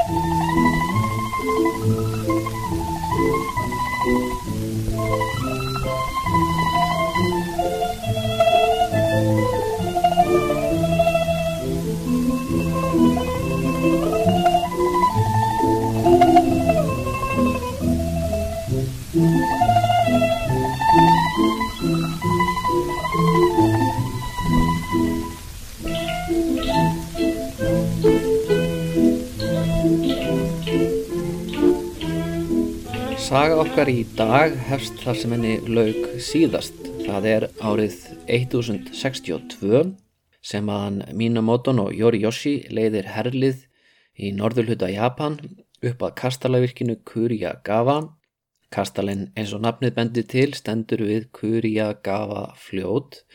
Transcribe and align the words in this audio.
Okkar 33.75 33.89
í 33.91 34.05
dag 34.15 34.53
hefst 34.69 35.01
þar 35.03 35.17
sem 35.19 35.33
henni 35.35 35.55
laug 35.67 36.05
síðast. 36.23 36.77
Það 37.03 37.25
er 37.27 37.45
árið 37.59 37.95
1062 38.31 39.81
sem 40.39 40.69
að 40.71 41.01
Minamoton 41.19 41.81
og 41.83 41.89
Yoriyoshi 41.91 42.53
leiðir 42.71 43.09
herlið 43.11 43.65
í 44.15 44.29
norðurhluta 44.37 44.87
Japan 44.93 45.35
upp 45.83 46.05
að 46.07 46.13
kastalavirkinu 46.21 46.95
Kuriyagawa. 47.03 47.97
Kastalinn 48.71 49.25
eins 49.35 49.51
og 49.51 49.65
nafnið 49.67 49.95
bendi 49.99 50.23
til 50.23 50.55
stendur 50.55 51.03
við 51.09 51.27
Kuriyagawa 51.35 52.45
fljót 52.55 53.25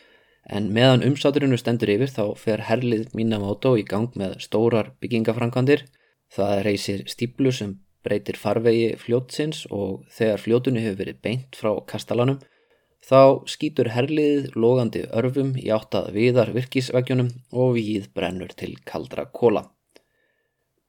en 0.49 0.73
meðan 0.73 1.05
umsáturinu 1.11 1.61
stendur 1.61 1.93
yfir 1.99 2.17
þá 2.17 2.25
fer 2.41 2.65
herlið 2.71 3.13
Minamoto 3.13 3.77
í 3.77 3.85
gang 3.85 4.17
með 4.17 4.41
stórar 4.49 4.95
byggingafrankandir. 5.05 5.85
Það 6.33 6.65
reysir 6.71 7.05
stíplu 7.13 7.53
sem 7.53 7.77
breytir 8.05 8.39
farvegi 8.41 8.95
fljótsins 9.01 9.67
og 9.71 10.07
þegar 10.15 10.43
fljótunni 10.45 10.85
hefur 10.85 11.03
verið 11.03 11.21
beint 11.25 11.59
frá 11.59 11.73
kastalanum 11.91 12.41
þá 13.07 13.47
skýtur 13.49 13.91
herliðið 13.95 14.57
logandi 14.57 15.05
örfum 15.17 15.53
í 15.59 15.69
áttað 15.73 16.13
viðar 16.17 16.53
virkisvegjunum 16.55 17.31
og 17.53 17.77
við 17.79 18.09
brennur 18.15 18.53
til 18.57 18.75
kaldra 18.85 19.27
kóla. 19.33 19.67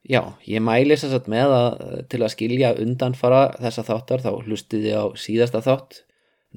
Já, 0.01 0.33
ég 0.49 0.63
mæli 0.65 0.97
þess 0.97 1.13
að 1.19 1.27
með 1.29 1.51
að 1.55 1.81
til 2.09 2.21
að 2.23 2.33
skilja 2.33 2.71
undanfara 2.81 3.41
þessa 3.61 3.85
þáttar 3.85 4.23
þá 4.23 4.31
hlustiði 4.41 4.95
á 4.97 5.05
síðasta 5.13 5.61
þátt, 5.61 6.01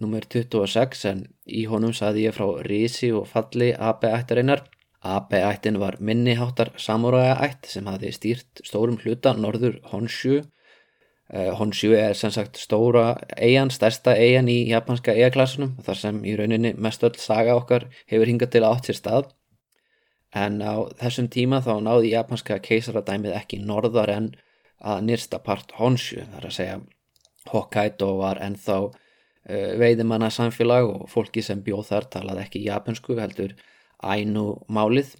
nummer 0.00 0.24
26 0.24 1.04
en 1.10 1.26
í 1.44 1.66
honum 1.70 1.92
saði 1.94 2.24
ég 2.24 2.36
frá 2.36 2.48
risi 2.64 3.12
og 3.12 3.28
falli 3.30 3.74
AB 3.76 4.08
AB-ættin 5.04 5.78
var 5.80 5.96
minniháttar 6.00 6.72
samúrægaætt 6.80 7.68
sem 7.68 7.86
hafi 7.86 8.12
stýrt 8.12 8.62
stórum 8.64 8.96
hluta 9.02 9.34
norður 9.36 9.78
Honshu. 9.92 10.40
Uh, 11.34 11.52
Honshu 11.58 11.92
er 11.96 12.16
sem 12.16 12.32
sagt 12.32 12.56
stóra 12.60 13.14
eigan, 13.36 13.70
stærsta 13.70 14.14
eigan 14.16 14.48
í 14.48 14.62
japanska 14.70 15.12
eigaklassunum 15.12 15.74
þar 15.84 16.00
sem 16.00 16.20
í 16.24 16.36
rauninni 16.36 16.74
mestöld 16.76 17.18
saga 17.20 17.56
okkar 17.58 17.88
hefur 18.10 18.30
hingað 18.32 18.54
til 18.56 18.64
átt 18.68 18.88
sér 18.88 19.00
stað. 19.00 19.28
En 20.34 20.58
á 20.64 20.88
þessum 21.00 21.28
tíma 21.30 21.60
þá 21.64 21.78
náði 21.84 22.14
japanska 22.14 22.58
keisaradæmið 22.64 23.36
ekki 23.38 23.60
norðar 23.60 24.10
en 24.10 24.32
að 24.80 25.04
nýrsta 25.10 25.40
part 25.44 25.76
Honshu. 25.78 26.24
Það 26.24 26.40
er 26.40 26.48
að 26.48 26.56
segja 26.58 26.80
Hokkaido 27.52 28.10
var 28.22 28.40
ennþá 28.40 28.80
uh, 28.88 29.70
veiðimanna 29.80 30.32
samfélag 30.32 30.88
og 30.88 31.06
fólki 31.12 31.44
sem 31.44 31.60
bjóð 31.64 31.86
þar 31.92 32.10
talaði 32.16 32.46
ekki 32.46 32.66
japansku 32.70 33.20
heldur 33.20 33.52
ænu 34.04 34.44
málið 34.68 35.14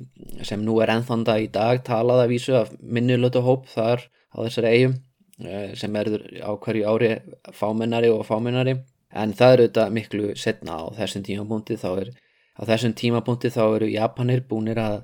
sem 0.47 0.63
nú 0.65 0.79
er 0.83 0.93
ennþanda 0.95 1.39
í 1.43 1.49
dag 1.53 1.83
talað 1.87 2.25
að 2.25 2.33
vísu 2.35 2.57
af 2.59 2.73
minnulötu 2.81 3.43
hóp 3.45 3.69
þar 3.73 4.05
á 4.35 4.37
þessari 4.43 4.73
eigum 4.73 4.97
eh, 5.45 5.73
sem 5.79 5.97
er 5.97 6.11
á 6.45 6.51
hverju 6.53 6.91
ári 6.91 7.11
fámennari 7.53 8.11
og 8.12 8.27
fámennari. 8.29 8.79
En 9.15 9.33
það 9.33 9.53
eru 9.55 9.67
þetta 9.69 9.87
miklu 9.94 10.33
setna 10.37 10.81
á 10.81 10.84
þessum 10.99 11.25
tímapunkti 11.27 11.78
þá 11.78 11.91
er 11.93 12.11
á 12.59 12.62
þessum 12.67 12.94
tímapunkti 12.99 13.50
þá 13.55 13.62
eru 13.67 13.93
Japanir 13.93 14.43
búinir 14.49 14.81
að, 14.83 15.00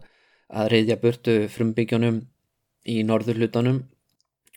að 0.51 0.71
reyðja 0.75 0.99
burtu 1.03 1.37
frumbygjónum 1.53 2.25
í 2.91 3.03
norður 3.07 3.41
hlutanum 3.41 3.85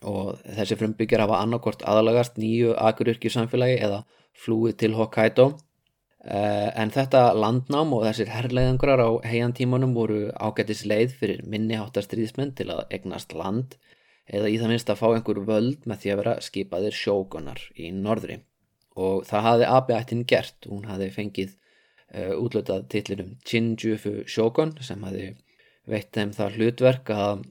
og 0.03 0.39
þessi 0.44 0.78
frumbyggjar 0.79 1.23
hafa 1.23 1.39
annarkort 1.44 1.83
aðalagast 1.88 2.39
nýju 2.41 2.73
akuryrkju 2.75 3.31
samfélagi 3.31 3.79
eða 3.85 4.03
flúið 4.44 4.78
til 4.81 4.94
Hokkaido 4.97 5.53
en 6.23 6.91
þetta 6.95 7.34
landnám 7.35 7.91
og 7.97 8.06
þessir 8.06 8.29
herrleiðangrar 8.31 9.01
á 9.03 9.09
heiantímanum 9.28 9.91
voru 9.95 10.29
ágættis 10.39 10.85
leið 10.88 11.17
fyrir 11.19 11.41
minniháttarstríðismenn 11.51 12.53
til 12.56 12.69
að 12.72 12.85
egnast 12.95 13.35
land 13.35 13.75
eða 14.31 14.47
í 14.47 14.59
það 14.59 14.72
minnst 14.72 14.91
að 14.91 15.01
fá 15.01 15.07
einhver 15.09 15.41
völd 15.47 15.88
með 15.89 16.03
því 16.03 16.13
að 16.13 16.22
vera 16.22 16.35
skipaðir 16.45 16.95
sjókonar 16.95 17.59
í 17.75 17.91
norðri. 17.95 18.39
Og 18.95 19.25
það 19.28 19.47
hafði 19.47 19.67
AB-ættin 19.73 20.23
gert, 20.29 20.69
hún 20.69 20.85
hafði 20.88 21.09
fengið 21.16 21.51
uh, 21.51 22.35
útlötað 22.38 22.88
tillinum 22.94 23.33
Chinjufu 23.47 24.22
sjókon 24.29 24.75
sem 24.85 25.03
hafði 25.03 25.33
veitt 25.89 26.13
þeim 26.16 26.31
það 26.35 26.59
hlutverk 26.59 27.12
að, 27.12 27.44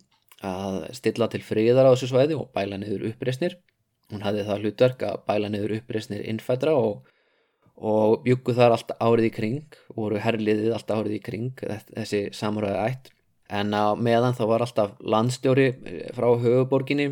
að 0.47 0.79
stilla 0.97 1.29
til 1.29 1.43
friðar 1.45 1.91
á 1.91 1.93
þessu 1.93 2.13
svæði 2.15 2.39
og 2.39 2.49
bæla 2.57 2.81
niður 2.81 3.11
uppreysnir. 3.11 3.59
Hún 4.13 4.25
hafði 4.25 4.47
það 4.49 4.65
hlutverk 4.65 5.05
að 5.09 5.25
bæla 5.29 5.51
niður 5.53 5.77
uppreysnir 5.81 6.25
innfædra 6.31 6.77
og 6.79 7.12
og 7.83 8.23
byggu 8.23 8.55
þar 8.55 8.77
alltaf 8.77 9.01
árið 9.03 9.27
í 9.27 9.33
kring 9.35 9.79
voru 9.97 10.21
herliðið 10.23 10.77
alltaf 10.77 11.03
árið 11.03 11.17
í 11.17 11.23
kring 11.25 11.65
þessi 11.91 12.29
samræði 12.37 12.85
ætt. 12.87 13.11
En 13.53 13.75
á 13.75 13.99
meðan 13.99 14.37
þá 14.39 14.45
var 14.49 14.65
alltaf 14.65 14.93
landstjóri 15.03 15.67
eh, 15.75 16.05
frá 16.15 16.29
höfuborginni 16.41 17.09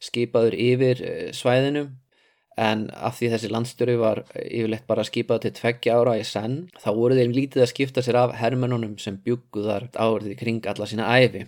skipaður 0.00 0.54
yfir 0.54 1.02
eh, 1.02 1.32
svæðinu. 1.34 1.88
En 2.62 2.86
af 2.92 3.16
því 3.18 3.32
þessi 3.32 3.50
landstjóri 3.50 3.96
var 3.98 4.22
yfirleitt 4.44 4.86
bara 4.86 5.06
skipað 5.08 5.46
til 5.46 5.54
tveggja 5.56 5.96
ára 5.98 6.14
í 6.20 6.24
senn 6.28 6.68
þá 6.78 6.90
voru 6.94 7.16
þeim 7.18 7.34
lítið 7.34 7.64
að 7.64 7.72
skipta 7.72 8.04
sér 8.04 8.20
af 8.22 8.36
hermennunum 8.38 8.94
sem 9.02 9.18
byggu 9.24 9.66
þar 9.66 9.88
árið 9.96 10.34
í 10.36 10.38
kring 10.38 10.68
alla 10.68 10.88
sína 10.88 11.08
æfi 11.16 11.46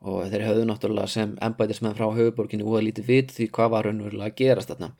og 0.00 0.30
þeir 0.32 0.46
höfðu 0.46 0.66
náttúrulega 0.70 1.12
sem 1.12 1.34
ennbætismenn 1.44 1.96
frá 1.98 2.06
höfuborginni 2.14 2.64
úða 2.64 2.86
lítið 2.86 3.10
vit 3.10 3.34
því 3.36 3.50
hvað 3.52 3.72
var 3.74 3.88
raunverulega 3.88 4.30
að 4.30 4.38
gerast 4.38 4.70
þarna 4.72 4.94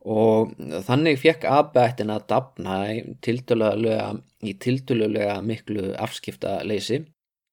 og 0.00 0.54
þannig 0.86 1.18
fekk 1.20 1.44
aðbættin 1.44 2.12
að 2.14 2.26
dapna 2.32 2.76
í 2.90 4.54
tildulega 4.64 5.40
miklu 5.44 5.90
afskipta 6.00 6.60
leysi 6.64 7.02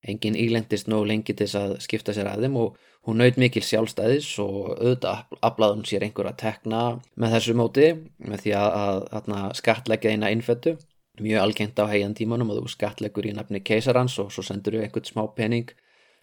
engin 0.08 0.38
ílendist 0.40 0.88
nóg 0.88 1.08
lengi 1.10 1.34
til 1.34 1.48
þess 1.48 1.60
að 1.60 1.74
skipta 1.84 2.14
sér 2.16 2.30
að 2.32 2.46
þeim 2.46 2.60
og 2.62 2.78
hún 3.08 3.20
naut 3.22 3.40
mikil 3.40 3.64
sjálfstæðis 3.64 4.30
og 4.44 4.70
auðvitað 4.78 5.40
aflaðum 5.50 5.84
sér 5.88 6.06
einhver 6.08 6.30
að 6.30 6.40
tekna 6.44 6.84
með 7.16 7.36
þessu 7.36 7.56
móti 7.58 7.90
með 8.20 8.46
því 8.46 8.54
að, 8.60 8.78
að, 9.18 9.34
að 9.40 9.50
skatleggja 9.60 10.14
eina 10.14 10.32
innföttu 10.32 10.78
mjög 11.24 11.44
algengt 11.44 11.80
á 11.82 11.86
heian 11.90 12.16
tímanum 12.18 12.52
og 12.54 12.62
þú 12.62 12.74
skatleggur 12.76 13.28
í 13.28 13.34
nafni 13.36 13.64
keisarans 13.66 14.18
og 14.22 14.32
svo 14.34 14.46
sendur 14.46 14.78
þú 14.78 14.84
einhvern 14.86 15.08
smá 15.08 15.24
pening 15.36 15.72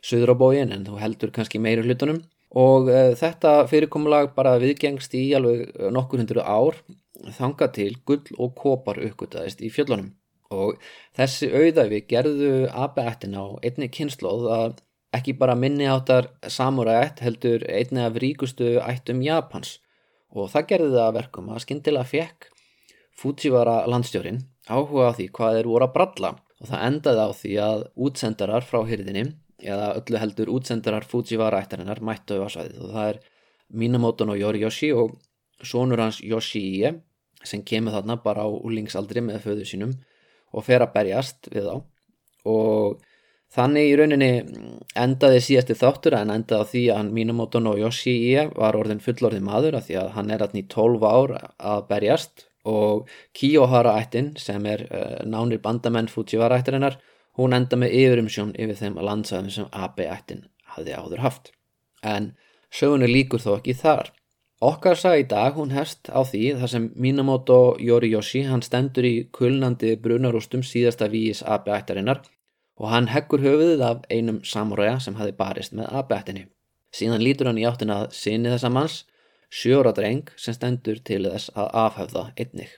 söður 0.05 0.35
á 0.37 0.41
bógin 0.45 0.75
en 0.77 0.85
þú 0.87 1.01
heldur 1.01 1.33
kannski 1.35 1.61
meiri 1.61 1.85
hlutunum 1.85 2.23
og 2.55 2.91
uh, 2.91 3.13
þetta 3.19 3.65
fyrirkomulag 3.71 4.33
bara 4.37 4.57
viðgengst 4.63 5.15
í 5.19 5.27
alveg 5.37 5.75
nokkur 5.95 6.23
hundru 6.23 6.43
ár 6.43 6.79
þanga 7.35 7.71
til 7.75 7.93
gull 8.07 8.25
og 8.39 8.55
kopar 8.59 9.01
uppgötaðist 9.03 9.63
í 9.65 9.71
fjöllunum. 9.73 10.13
Og 10.55 10.79
þessi 11.17 11.49
auðæfi 11.51 12.03
gerðu 12.11 12.51
AB-ættin 12.71 13.37
á 13.39 13.59
einni 13.65 13.89
kynnslóð 13.91 14.49
að 14.55 14.83
ekki 15.15 15.37
bara 15.39 15.57
minni 15.59 15.87
áttar 15.89 16.31
samurætt 16.51 17.23
heldur 17.25 17.65
einni 17.71 18.03
af 18.05 18.19
ríkustu 18.21 18.77
ættum 18.83 19.23
Japans. 19.25 19.79
Og 20.35 20.51
það 20.53 20.69
gerði 20.73 20.99
það 20.99 21.15
verkum 21.19 21.53
að 21.55 21.65
skindilega 21.65 22.11
fekk 22.11 22.51
Fujiwara 23.15 23.85
landstjórin 23.87 24.43
áhuga 24.67 25.13
á 25.15 25.17
því 25.17 25.29
hvað 25.37 25.59
þeir 25.59 25.71
voru 25.71 25.87
að 25.87 25.95
bralla. 25.95 26.31
Og 26.63 26.71
það 26.71 26.85
endaði 26.89 27.25
á 27.25 27.31
því 27.39 27.53
að 27.63 27.81
útsendarar 28.07 28.67
frá 28.67 28.81
hyrðinni 28.89 29.25
eða 29.65 29.95
öllu 29.99 30.21
heldur 30.21 30.53
útsendarar 30.55 31.07
Fujiwara 31.09 31.63
ættarinnar 31.65 32.03
mættu 32.05 32.39
á 32.41 32.49
svæðið. 32.53 32.83
Og 32.85 32.93
það 32.95 33.09
er 33.13 33.23
Minamoto 33.75 34.27
no 34.29 34.37
Yoriyoshi 34.39 34.93
og 34.95 35.17
sonur 35.65 36.03
hans 36.05 36.21
Yoshie 36.23 36.93
sem 37.45 37.65
kemur 37.65 37.95
þarna 37.97 38.19
bara 38.23 38.45
á 38.45 38.49
úlingsaldri 38.49 39.23
með 39.25 39.43
föðu 39.49 39.67
sínum 39.69 39.97
og 40.55 40.65
fer 40.67 40.85
að 40.85 40.95
berjast 40.95 41.51
við 41.53 41.69
þá. 41.69 41.77
Og 42.49 43.03
þannig 43.55 43.91
í 43.91 43.97
rauninni 43.99 44.31
endaði 44.99 45.43
síðasti 45.45 45.77
þáttur 45.79 46.19
en 46.19 46.33
endaði 46.35 46.65
á 46.65 46.71
því 46.71 46.85
að 46.97 47.13
Minamoto 47.19 47.63
no 47.63 47.77
Yoshie 47.81 48.49
var 48.55 48.79
orðin 48.79 49.03
fullorðin 49.05 49.47
maður 49.47 49.79
af 49.81 49.89
því 49.89 50.01
að 50.03 50.13
hann 50.19 50.35
er 50.35 50.45
alltaf 50.45 50.61
í 50.61 50.67
12 50.75 51.09
ár 51.09 51.37
að 51.59 51.89
berjast. 51.91 52.49
Og 52.65 53.11
Kiyohara 53.37 53.99
ættin 54.01 54.31
sem 54.41 54.65
er 54.65 54.87
uh, 54.89 55.19
nánir 55.29 55.61
bandamenn 55.61 56.09
Fujiwara 56.09 56.63
ættarinnar 56.63 56.97
Hún 57.39 57.57
enda 57.57 57.79
með 57.81 57.97
yfirumsjón 58.01 58.53
yfir 58.55 58.79
þeim 58.79 58.99
landsæðum 59.03 59.51
sem 59.51 59.71
AB-ættin 59.73 60.45
hafði 60.75 60.99
áður 60.99 61.25
haft. 61.25 61.51
En 62.03 62.35
sögunni 62.71 63.09
líkur 63.11 63.43
þó 63.43 63.57
ekki 63.57 63.75
þar. 63.79 64.13
Okkar 64.65 64.97
sagði 64.97 65.25
í 65.25 65.31
dag 65.33 65.57
hún 65.59 65.75
hest 65.75 66.09
á 66.09 66.23
því 66.23 66.45
þar 66.61 66.71
sem 66.73 66.85
Minamoto 66.95 67.59
Yoriyoshi 67.83 68.45
hann 68.47 68.63
stendur 68.63 69.05
í 69.05 69.27
kulnandi 69.35 69.97
brunarústum 70.01 70.63
síðasta 70.65 71.11
víis 71.11 71.43
AB-ættarinnar 71.43 72.23
og 72.79 72.91
hann 72.91 73.11
heggur 73.13 73.43
höfuðið 73.43 73.83
af 73.87 74.07
einum 74.11 74.41
samuræja 74.47 75.01
sem 75.03 75.19
hafi 75.19 75.35
barist 75.37 75.75
með 75.75 75.91
aðbættinni. 75.91 76.47
Síðan 76.95 77.23
lítur 77.27 77.51
hann 77.51 77.59
í 77.59 77.67
áttina 77.67 78.05
að 78.05 78.15
sinni 78.15 78.51
þessa 78.53 78.71
manns, 78.71 79.03
sjóra 79.51 79.93
dreng 79.95 80.31
sem 80.39 80.55
stendur 80.55 81.01
til 81.03 81.25
þess 81.27 81.51
að 81.55 81.71
afhafða 81.85 82.25
einnig. 82.39 82.71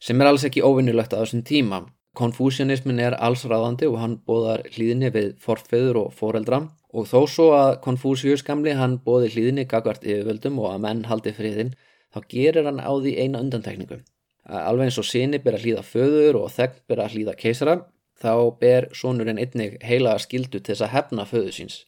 Sem 0.00 0.20
er 0.20 0.30
alls 0.30 0.46
ekki 0.46 0.62
óvinnilegt 0.62 1.14
á 1.14 1.22
þessum 1.22 1.42
tíma. 1.46 1.84
Konfúsianismin 2.14 3.00
er 3.02 3.16
allsráðandi 3.18 3.88
og 3.90 3.98
hann 3.98 4.16
bóðar 4.28 4.62
hlýðinni 4.70 5.10
við 5.14 5.30
forfeyður 5.42 6.00
og 6.04 6.12
foreldra. 6.14 6.60
Og 6.94 7.08
þó 7.10 7.24
svo 7.26 7.46
að 7.56 7.80
Konfúsius 7.82 8.44
gamli 8.46 8.74
hann 8.78 9.00
bóði 9.02 9.32
hlýðinni 9.34 9.64
gagvart 9.70 10.06
yfirvöldum 10.06 10.60
og 10.62 10.70
að 10.70 10.84
menn 10.84 11.02
haldi 11.10 11.32
friðin 11.34 11.72
þá 12.14 12.20
gerir 12.30 12.68
hann 12.68 12.78
á 12.78 12.92
því 12.94 13.16
eina 13.18 13.40
undantekningu. 13.42 13.98
Alveg 14.44 14.90
eins 14.90 15.00
og 15.00 15.08
sinni 15.08 15.40
ber 15.42 15.56
að 15.56 15.66
hlýða 15.66 15.82
föður 15.88 16.38
og 16.42 16.52
þegn 16.54 16.78
ber 16.86 17.02
að 17.02 17.16
hlýða 17.16 17.34
keisara 17.40 17.76
þá 18.22 18.34
ber 18.60 18.88
sonurinn 18.94 19.40
einnig 19.42 19.78
heila 19.82 20.14
skildu 20.22 20.60
til 20.60 20.74
þess 20.74 20.86
að 20.86 20.94
hefna 20.94 21.26
föðu 21.26 21.54
síns. 21.56 21.80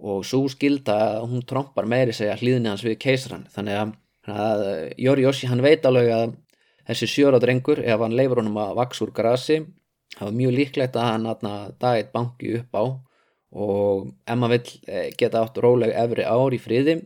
Og 0.00 0.24
svo 0.28 0.46
skilda 0.52 1.20
hún 1.24 1.44
trompar 1.48 1.88
meiri 1.88 2.14
segja 2.16 2.38
hlýðinni 2.40 2.72
hans 2.72 2.84
við 2.86 2.98
keisaran 3.02 3.46
þannig 3.52 3.80
að, 3.82 3.94
að 4.32 4.64
Jóri 5.04 5.26
Jósi 5.26 5.50
hann 5.50 5.64
veit 5.64 5.84
alveg 5.88 6.12
að 6.14 6.34
þessi 6.86 7.10
sjóra 7.10 7.40
drengur 7.42 7.82
ef 7.82 8.00
hann 8.00 8.16
leifur 8.16 8.42
honum 8.42 8.60
að 8.62 8.76
vaks 8.80 9.02
úr 9.04 9.12
grasi 9.16 9.60
það 10.14 10.24
var 10.28 10.38
mjög 10.38 10.56
líklegt 10.56 10.96
að 10.96 11.10
hann 11.10 11.28
aðna 11.32 11.54
daginn 11.82 12.12
banki 12.14 12.54
upp 12.60 12.78
á. 12.78 12.84
Og 13.56 14.08
ef 14.26 14.36
maður 14.36 14.56
vill 14.56 14.72
eh, 14.90 15.10
geta 15.16 15.42
átt 15.44 15.60
róleg 15.62 15.92
efri 15.96 16.26
ár 16.26 16.54
í 16.54 16.60
friði 16.60 16.96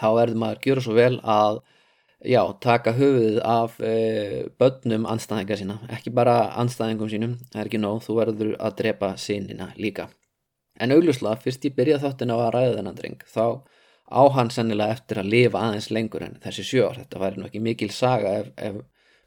þá 0.00 0.08
verður 0.16 0.40
maður 0.42 0.58
að 0.58 0.64
gera 0.66 0.84
svo 0.84 0.96
vel 0.96 1.16
að 1.20 1.60
já, 2.24 2.40
taka 2.60 2.92
höfuðið 2.96 3.40
af 3.48 3.76
e, 3.80 3.92
börnum 4.60 5.06
anstæðinga 5.08 5.56
sína, 5.56 5.76
ekki 5.92 6.12
bara 6.14 6.50
anstæðingum 6.60 7.10
sínum, 7.12 7.36
það 7.52 7.62
er 7.62 7.70
ekki 7.70 7.80
nóg, 7.80 8.02
þú 8.04 8.16
verður 8.18 8.54
að 8.60 8.76
drepa 8.80 9.12
sínina 9.20 9.70
líka. 9.80 10.10
En 10.80 10.92
augljóslega, 10.94 11.40
fyrst 11.40 11.64
ég 11.68 11.76
byrjaði 11.76 12.04
þáttin 12.04 12.32
á 12.32 12.36
að 12.36 12.52
ræða 12.56 12.76
þennan 12.78 12.98
dreng, 12.98 13.24
þá 13.24 13.44
á 14.10 14.22
hann 14.36 14.52
sennilega 14.52 14.96
eftir 14.96 15.20
að 15.22 15.32
lifa 15.32 15.64
aðeins 15.64 15.90
lengur 15.94 16.24
en 16.26 16.38
þessi 16.44 16.66
sjór, 16.66 17.00
þetta 17.00 17.22
væri 17.22 17.40
nú 17.40 17.48
ekki 17.48 17.62
mikil 17.64 17.90
saga 17.94 18.36
ef, 18.40 18.52
ef 18.56 18.80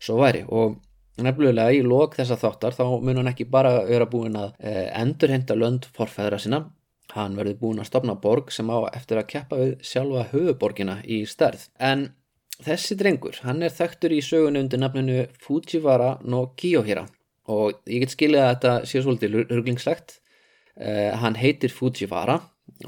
svo 0.04 0.20
væri. 0.20 0.44
Og 0.48 0.78
nefnilega 1.24 1.74
í 1.74 1.84
lok 1.86 2.18
þessa 2.20 2.40
þáttar 2.42 2.78
þá 2.78 2.86
mun 3.00 3.22
hann 3.22 3.32
ekki 3.32 3.50
bara 3.50 3.76
vera 3.88 4.10
búin 4.10 4.36
að 4.40 4.56
e, 4.60 4.74
endurhenda 5.00 5.56
lönd 5.58 5.88
forfæðra 5.96 6.42
sinna, 6.42 6.66
hann 7.14 7.38
verður 7.38 7.60
búin 7.62 7.84
að 7.84 7.92
stopna 7.92 8.18
borg 8.20 8.52
sem 8.52 8.70
á 8.74 8.90
eftir 8.92 9.22
að 9.22 9.30
keppa 9.36 9.60
við 9.62 9.74
sjálfa 9.86 10.28
höfuborgina 10.34 11.00
í 11.06 11.24
stærð, 11.30 11.70
en 11.78 12.12
Þessi 12.64 12.96
drengur, 12.96 13.40
hann 13.44 13.64
er 13.66 13.74
þekktur 13.74 14.14
í 14.14 14.22
sögun 14.24 14.60
undir 14.60 14.80
nafninu 14.80 15.26
Fujiwara 15.42 16.20
no 16.30 16.46
Kiyohira. 16.60 17.08
Og 17.50 17.80
ég 17.90 18.04
get 18.04 18.14
skilja 18.14 18.46
að 18.46 18.52
þetta 18.54 18.74
sé 18.88 19.02
svolítið 19.02 19.38
ruglingslegt. 19.50 20.20
Uh, 20.78 21.12
hann 21.20 21.36
heitir 21.38 21.74
Fujiwara 21.74 22.40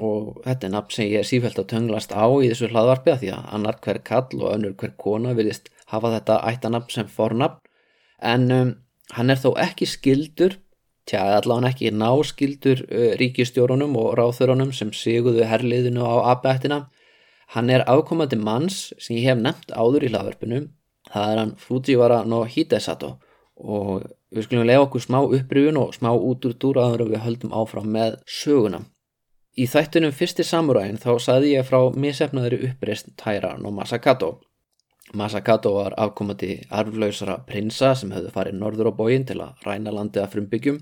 og 0.02 0.40
þetta 0.46 0.68
er 0.68 0.74
nafn 0.74 0.94
sem 0.96 1.10
ég 1.10 1.22
er 1.22 1.28
sífælt 1.28 1.60
að 1.62 1.68
tönglast 1.74 2.14
á 2.16 2.26
í 2.26 2.48
þessu 2.50 2.70
hlaðvarpi 2.72 3.12
að 3.14 3.20
því 3.24 3.32
að 3.36 3.50
annar 3.58 3.78
hver 3.84 4.00
kall 4.08 4.40
og 4.40 4.48
önnur 4.54 4.78
hver 4.80 4.94
kona 5.02 5.34
vilist 5.38 5.70
hafa 5.92 6.14
þetta 6.18 6.42
ættanabn 6.52 6.94
sem 6.94 7.08
fornabn 7.08 7.62
en 8.22 8.52
um, 8.52 8.76
hann 9.14 9.30
er 9.30 9.42
þó 9.42 9.52
ekki 9.62 9.86
skildur, 9.90 10.58
tja 11.06 11.22
allavega 11.38 11.74
ekki 11.74 11.92
náskildur 11.94 12.86
uh, 12.88 13.12
ríkistjórunum 13.22 13.98
og 14.02 14.16
ráþurunum 14.20 14.74
sem 14.74 14.94
seguðu 14.96 15.46
herliðinu 15.46 16.06
á 16.06 16.16
aðbættina 16.34 16.86
Hann 17.54 17.70
er 17.70 17.86
afkomandi 17.90 18.38
manns 18.42 18.90
sem 18.98 19.20
ég 19.20 19.30
hef 19.30 19.38
nefnt 19.42 19.72
áður 19.72 20.08
í 20.08 20.10
hlaðverfinu, 20.10 20.62
það 21.12 21.32
er 21.32 21.42
hann 21.42 21.54
Fujiwara 21.62 22.24
no 22.26 22.42
Hidesato 22.50 23.16
og 23.56 24.08
við 24.36 24.48
skulum 24.48 24.66
lega 24.68 24.84
okkur 24.84 25.04
smá 25.04 25.20
upprýfun 25.22 25.78
og 25.80 25.94
smá 25.96 26.10
út 26.12 26.48
úr 26.50 26.56
dúraður 26.60 27.06
og 27.06 27.14
við 27.14 27.24
höldum 27.24 27.54
áfram 27.56 27.88
með 27.94 28.18
söguna. 28.28 28.82
Í 29.56 29.70
þættunum 29.72 30.12
fyrsti 30.12 30.44
samuræin 30.44 30.98
þá 31.00 31.12
saði 31.24 31.54
ég 31.54 31.68
frá 31.70 31.80
misefnaðri 31.96 32.60
uppreist 32.68 33.14
Taira 33.22 33.54
no 33.62 33.72
Masakato. 33.72 34.34
Masakato 35.16 35.72
var 35.78 35.96
afkomandi 36.02 36.58
arflausara 36.70 37.38
prinsa 37.48 37.94
sem 37.96 38.12
hefðu 38.12 38.34
farið 38.36 38.60
norður 38.60 38.92
á 38.92 38.98
bógin 38.98 39.26
til 39.28 39.40
að 39.44 39.64
ræna 39.68 39.94
landið 39.96 40.26
af 40.26 40.36
frumbyggjum 40.36 40.82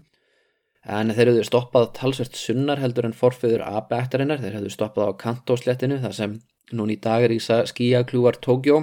en 0.83 1.13
þeir 1.15 1.29
hefðu 1.31 1.43
stoppað 1.47 1.91
talsvert 1.99 2.35
sunnar 2.35 2.81
heldur 2.81 3.07
en 3.07 3.15
forfiður 3.15 3.63
aðbættarinnar, 3.67 4.41
þeir 4.41 4.57
hefðu 4.57 4.73
stoppað 4.73 5.13
á 5.13 5.19
kantóslettinu 5.21 6.01
þar 6.03 6.17
sem 6.17 6.41
Nún 6.73 6.93
í 6.93 6.99
dag 7.01 7.25
er 7.25 7.33
Ísa 7.35 7.63
skíakljúar 7.69 8.39
Tókjó. 8.41 8.79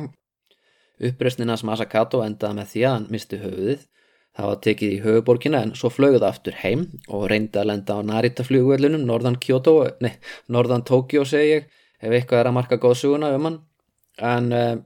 Uppreysnina 1.00 1.56
sem 1.56 1.70
Asakato 1.72 2.20
endaði 2.22 2.58
með 2.58 2.68
því 2.72 2.82
að 2.84 2.94
hann 2.94 3.06
misti 3.14 3.38
höfuðið. 3.40 3.86
Það 4.36 4.48
var 4.50 4.60
tekið 4.66 4.92
í 4.92 5.00
höfuborkina 5.04 5.62
en 5.64 5.72
svo 5.78 5.90
flöguð 5.90 6.26
aftur 6.28 6.58
heim 6.60 6.84
og 7.08 7.24
reyndi 7.32 7.58
að 7.58 7.70
lenda 7.72 7.96
á 7.98 8.00
Narita 8.06 8.44
flugvellunum, 8.46 9.06
norðan 9.08 9.40
norðan 10.54 10.86
Tókjó 10.86 11.24
segi 11.26 11.56
ég, 11.56 11.66
ef 11.98 12.12
eitthvað 12.12 12.44
er 12.44 12.50
að 12.50 12.56
marka 12.60 12.78
góðsuguna 12.78 13.32
um 13.34 13.48
hann. 13.48 13.58
En 14.20 14.52
uh, 14.52 14.76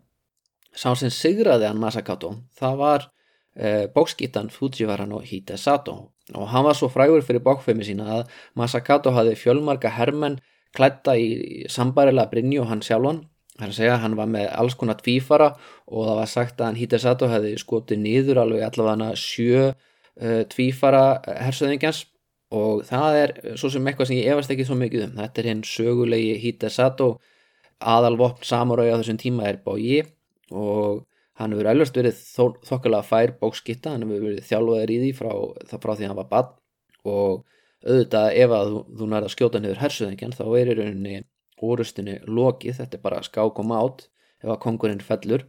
sá 0.75 0.95
sem 0.99 1.13
sigraði 1.13 1.69
hann 1.69 1.81
Masakato, 1.81 2.35
það 2.59 2.81
var 2.81 3.07
uh, 3.07 3.85
bókskítan 3.95 4.51
Fujiwara 4.53 5.07
no 5.07 5.21
Hidesato 5.25 5.97
og 6.33 6.49
hann 6.49 6.65
var 6.65 6.77
svo 6.77 6.89
frægur 6.89 7.23
fyrir 7.25 7.45
bókfemi 7.45 7.85
sína 7.85 8.09
að 8.19 8.35
Masakato 8.57 9.13
hafi 9.13 9.37
fjölmarga 9.37 9.93
hermenn 9.93 10.41
klætta 10.75 11.15
í 11.21 11.67
sambarilega 11.71 12.31
brinni 12.31 12.59
og 12.59 12.71
hann 12.71 12.83
sjálfan. 12.83 13.23
Það 13.55 13.67
er 13.67 13.71
að 13.71 13.77
segja 13.77 13.99
hann 14.03 14.17
var 14.19 14.31
með 14.31 14.49
alls 14.59 14.75
konar 14.79 14.97
tvífara 14.99 15.53
og 15.87 16.09
það 16.09 16.17
var 16.19 16.31
sagt 16.33 16.57
að 16.59 16.71
hann 16.71 16.81
Hítesato 16.81 17.29
hefði 17.31 17.53
skotið 17.61 18.01
nýður 18.03 18.41
alveg 18.43 18.65
allavega 18.67 19.13
sjö 19.21 19.69
uh, 19.69 20.43
tvífara 20.51 21.05
hersöðingjans 21.45 22.07
og 22.55 22.83
það 22.89 23.21
er 23.21 23.37
svo 23.61 23.71
sem 23.71 23.87
eitthvað 23.87 24.11
sem 24.11 24.19
ég 24.19 24.33
efast 24.33 24.51
ekki 24.51 24.67
svo 24.67 24.79
mikið 24.81 25.07
um. 25.07 25.15
Þetta 25.21 25.43
er 25.43 25.51
hinn 25.53 25.63
sögulegi 25.69 26.35
Hítesato 26.43 27.13
aðalvopn 27.79 28.47
samurauði 28.47 28.97
á 28.97 28.99
þessum 28.99 29.21
tíma 29.23 29.47
er 29.51 29.63
bói 29.63 30.03
og 30.55 31.05
hann 31.41 31.55
hefur 31.55 31.71
auðvist 31.73 31.99
verið 31.99 32.21
þokkulega 32.69 33.09
fær 33.09 33.35
bókskitta, 33.41 33.95
hann 33.95 34.07
hefur 34.07 34.29
verið 34.29 34.49
þjálfaður 34.49 34.95
í 34.95 34.99
því 35.03 35.13
frá, 35.19 35.33
frá 35.83 35.93
því 35.95 36.09
hann 36.09 36.21
var 36.21 36.31
bann 36.31 36.53
og 37.05 37.43
auðvitað 37.85 38.29
ef 38.41 38.55
að 38.57 38.71
þú, 38.71 38.83
þú 38.99 39.09
nærða 39.11 39.29
að 39.29 39.35
skjóta 39.35 39.61
niður 39.61 39.83
hersöðingjan 39.83 40.37
þá 40.39 40.45
er 40.47 40.71
í 40.71 40.77
rauninni 40.79 41.17
orustinni 41.65 42.19
lokið, 42.27 42.79
þetta 42.81 42.99
er 42.99 43.03
bara 43.05 43.23
skák 43.25 43.61
og 43.61 43.69
mát 43.69 44.07
ef 44.43 44.53
að 44.53 44.63
kongurinn 44.65 45.05
fellur. 45.05 45.47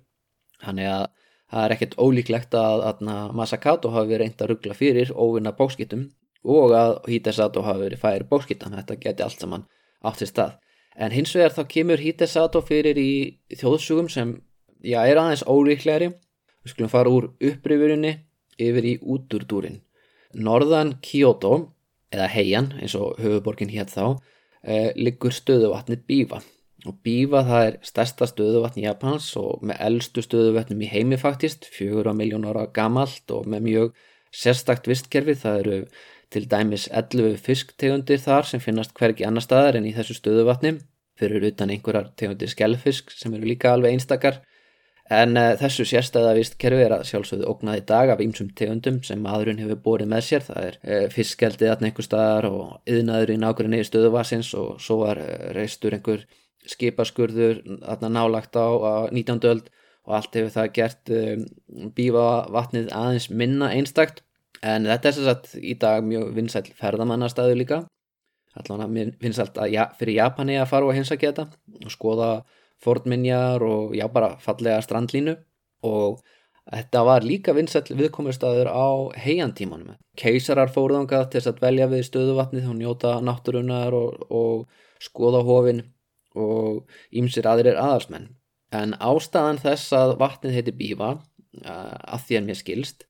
Þannig 0.63 0.89
að 0.89 1.05
það 1.51 1.63
er 1.63 1.75
ekkert 1.75 1.97
ólíklegt 1.99 2.57
að, 2.57 2.83
að 2.89 3.33
Masakato 3.37 3.91
hafi 3.93 4.11
verið 4.13 4.23
reynd 4.25 4.43
að 4.43 4.51
ruggla 4.51 4.77
fyrir 4.77 5.11
óvinna 5.13 5.53
bókskittum 5.55 6.07
og 6.45 6.75
að 6.77 6.97
Hidesato 7.09 7.63
hafi 7.65 7.87
verið 7.87 8.01
færi 8.01 8.29
bókskittan 8.29 8.77
þetta 8.77 8.99
geti 9.01 9.25
allt 9.25 9.41
saman 9.41 9.65
átt 10.05 10.21
sér 10.21 10.31
stað. 10.31 10.57
En 10.95 11.11
hins 11.11 11.33
vegar 11.35 11.55
þá 11.55 11.63
kemur 11.71 12.01
Hidesato 12.01 12.61
fyrir 12.63 12.99
í 13.01 13.11
þjóðsugum 13.51 14.09
sem 14.11 14.37
já, 14.83 14.99
er 15.05 15.21
aðeins 15.21 15.45
ólíklegri. 15.47 16.11
Við 16.65 16.73
skulum 16.73 16.91
fara 16.91 17.11
úr 17.13 17.29
upprýfurinni 17.37 18.15
yfir 18.57 18.87
í 18.89 18.95
útúrdúrin 19.01 19.81
Norðan 20.35 20.95
Kyoto 21.03 21.53
eða 22.13 22.27
heian 22.31 22.71
eins 22.79 22.95
og 22.97 23.19
höfuborgin 23.21 23.71
hétt 23.71 23.93
þá 23.93 24.17
eh, 24.63 24.91
liggur 24.95 25.35
stöðuvatnið 25.35 26.03
Bífa 26.07 26.41
og 26.85 26.97
Bífa 27.05 27.41
það 27.47 27.67
er 27.67 27.77
stærsta 27.85 28.27
stöðuvatn 28.29 28.81
í 28.81 28.85
Japans 28.85 29.29
og 29.39 29.63
með 29.65 29.79
eldstu 29.87 30.23
stöðuvatnum 30.25 30.83
í 30.85 30.89
heimi 30.91 31.17
faktist, 31.17 31.65
fjögur 31.65 32.11
á 32.11 32.13
miljón 32.17 32.45
ára 32.45 32.67
gamalt 32.73 33.31
og 33.33 33.47
með 33.49 33.65
mjög 33.69 33.95
sérstakt 34.35 34.89
vistkerfi, 34.89 35.37
það 35.39 35.61
eru 35.63 35.79
til 36.33 36.43
dæmis 36.51 36.89
11 36.91 37.37
fisktegundir 37.41 38.19
þar 38.21 38.49
sem 38.49 38.61
finnast 38.61 38.93
hverki 38.97 39.25
annar 39.25 39.45
staðar 39.45 39.79
en 39.79 39.87
í 39.87 39.93
þessu 39.95 40.17
stöðuvatni. 40.19 40.75
Fyrir 41.15 41.45
utan 41.47 41.71
einhverjar 41.71 42.09
tegundir 42.19 42.51
skellfisk 42.51 43.13
sem 43.15 43.33
eru 43.37 43.47
líka 43.47 43.71
alveg 43.71 43.95
einstakar 43.95 44.41
En 45.13 45.37
uh, 45.37 45.51
þessu 45.59 45.85
sérstæða 45.85 46.31
vistkerfi 46.33 46.81
er 46.81 46.95
að 46.95 47.03
sjálfsögðu 47.11 47.49
ógnað 47.51 47.77
í 47.77 47.83
dag 47.91 48.09
af 48.09 48.21
ýmsum 48.23 48.47
tegundum 48.57 49.03
sem 49.05 49.21
maðurinn 49.21 49.61
hefur 49.61 49.77
borið 49.85 50.09
með 50.09 50.23
sér. 50.25 50.45
Það 50.47 50.69
er 50.69 50.79
uh, 50.81 51.05
fiskgeldið 51.13 51.73
aðn 51.73 51.89
einhver 51.89 52.07
staðar 52.07 52.47
og 52.49 52.63
yðnaður 52.89 53.33
í 53.35 53.37
nákvæmlega 53.43 53.73
niður 53.75 53.89
stöðuvarsins 53.91 54.49
og 54.57 54.81
svo 54.81 54.97
var 55.03 55.21
uh, 55.21 55.29
reistur 55.53 55.93
einhver 55.93 56.25
skipaskurður 56.65 57.61
aðna 57.85 58.09
nálagt 58.15 58.57
á, 58.57 58.65
á 58.65 58.93
19. 59.13 59.43
öld 59.45 59.69
og 60.05 60.17
allt 60.17 60.37
hefur 60.37 60.53
það 60.53 60.71
gert 60.73 61.11
bífa 61.97 62.25
vatnið 62.53 62.89
aðeins 62.93 63.29
minna 63.29 63.69
einstakt. 63.73 64.23
En 64.65 64.89
þetta 64.89 65.09
er 65.09 65.15
sérstaklega 65.17 65.61
í 65.61 65.75
dag 65.81 66.05
mjög 66.05 66.31
vinsæl 66.33 66.65
ferðamannastæðu 66.77 67.57
líka. 67.61 67.79
Allavega 68.57 69.05
vinsælt 69.21 69.57
ja, 69.69 69.91
fyrir 69.99 70.17
Japani 70.23 70.57
að 70.57 70.69
fara 70.71 70.89
og 70.89 70.97
hinsa 70.97 71.17
geta 71.21 71.45
og 71.83 71.93
skoða 71.93 72.29
fornminjar 72.83 73.63
og 73.63 73.95
já 73.95 74.07
bara 74.11 74.35
fallega 74.41 74.81
strandlínu 74.83 75.35
og 75.85 76.21
þetta 76.65 77.03
var 77.05 77.25
líka 77.25 77.53
vinsall 77.53 77.85
viðkomurstaður 77.89 78.69
á 78.71 78.87
heiantímanum. 79.21 79.97
Keisarar 80.17 80.71
fóruðangað 80.73 81.29
til 81.35 81.43
að 81.45 81.61
velja 81.61 81.89
við 81.91 82.07
stöðuvatnið 82.09 82.69
og 82.71 82.79
njóta 82.79 83.13
náttúrunar 83.21 83.93
og, 83.93 84.25
og 84.29 84.65
skoða 85.03 85.43
hofin 85.45 85.83
og 86.35 86.85
ímsir 87.11 87.47
aðrir 87.47 87.77
aðarsmenn. 87.79 88.31
En 88.73 88.95
ástæðan 88.99 89.61
þess 89.61 89.93
að 89.95 90.17
vatnið 90.19 90.57
heiti 90.57 90.73
Bífa, 90.75 91.11
að 91.63 92.25
því 92.27 92.39
að 92.39 92.47
mér 92.49 92.59
skilst, 92.59 93.05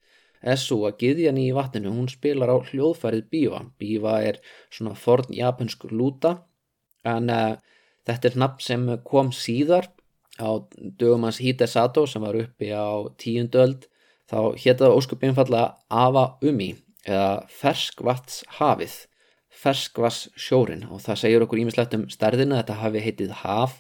er 0.46 0.60
svo 0.62 0.84
að 0.88 1.00
giðjan 1.02 1.40
í 1.42 1.48
vatninu 1.56 1.94
hún 1.94 2.10
spilar 2.12 2.52
á 2.54 2.58
hljóðfærið 2.62 3.30
bífa. 3.32 3.62
Bífa 3.82 4.20
er 4.22 4.42
svona 4.70 4.94
forn 4.98 5.34
japansk 5.34 5.88
lúta 5.90 6.36
en 7.06 7.32
uh, 7.34 7.56
þetta 8.06 8.32
er 8.32 8.40
nafn 8.44 8.64
sem 8.64 8.88
kom 9.08 9.32
síðar 9.36 9.90
á 10.40 10.50
dögum 11.00 11.26
hans 11.28 11.40
Hidesato 11.44 12.06
sem 12.10 12.24
var 12.24 12.38
uppi 12.40 12.72
á 12.76 13.08
tíundöld 13.22 13.88
þá 14.30 14.56
héttaði 14.60 14.98
óskupin 14.98 15.36
falla 15.38 15.66
Ava 15.90 16.36
Umi 16.44 16.74
eða 17.06 17.46
ferskvats 17.52 18.44
hafið 18.58 19.06
ferskvass 19.56 20.30
sjórin 20.38 20.86
og 20.92 21.02
það 21.04 21.22
segir 21.22 21.46
okkur 21.46 21.62
ímislegt 21.64 21.96
um 21.98 22.06
stærðina. 22.12 22.60
Þetta 22.62 22.82
hafi 22.82 23.04
heitið 23.06 23.34
haf 23.42 23.80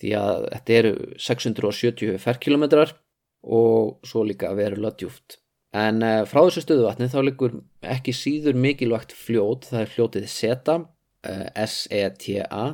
því 0.00 0.14
að 0.18 0.46
þetta 0.54 0.76
eru 0.78 0.92
670 1.20 2.18
ferkilometrar 2.22 2.96
og 3.42 3.98
svo 4.06 4.24
líka 4.26 4.52
verulega 4.56 5.02
djúft 5.02 5.38
en 5.72 6.02
uh, 6.04 6.22
frá 6.28 6.42
þessu 6.44 6.62
stöðuvatni 6.66 7.08
þá 7.08 7.18
liggur 7.24 7.54
ekki 7.94 8.12
síður 8.14 8.58
mikilvægt 8.60 9.14
fljót. 9.16 9.68
Það 9.70 9.84
er 9.84 9.92
fljótið 9.94 10.26
SETA 10.30 10.78
uh, 10.82 11.46
S-E-T-A 11.64 12.64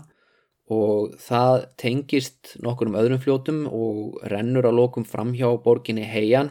og 0.69 1.15
það 1.23 1.63
tengist 1.81 2.57
nokkur 2.65 2.91
um 2.91 2.99
öðrum 3.01 3.23
fljótum 3.23 3.63
og 3.73 4.19
rennur 4.29 4.69
á 4.69 4.73
lokum 4.73 5.07
fram 5.09 5.33
hjá 5.37 5.49
borginni 5.65 6.05
Heian 6.05 6.51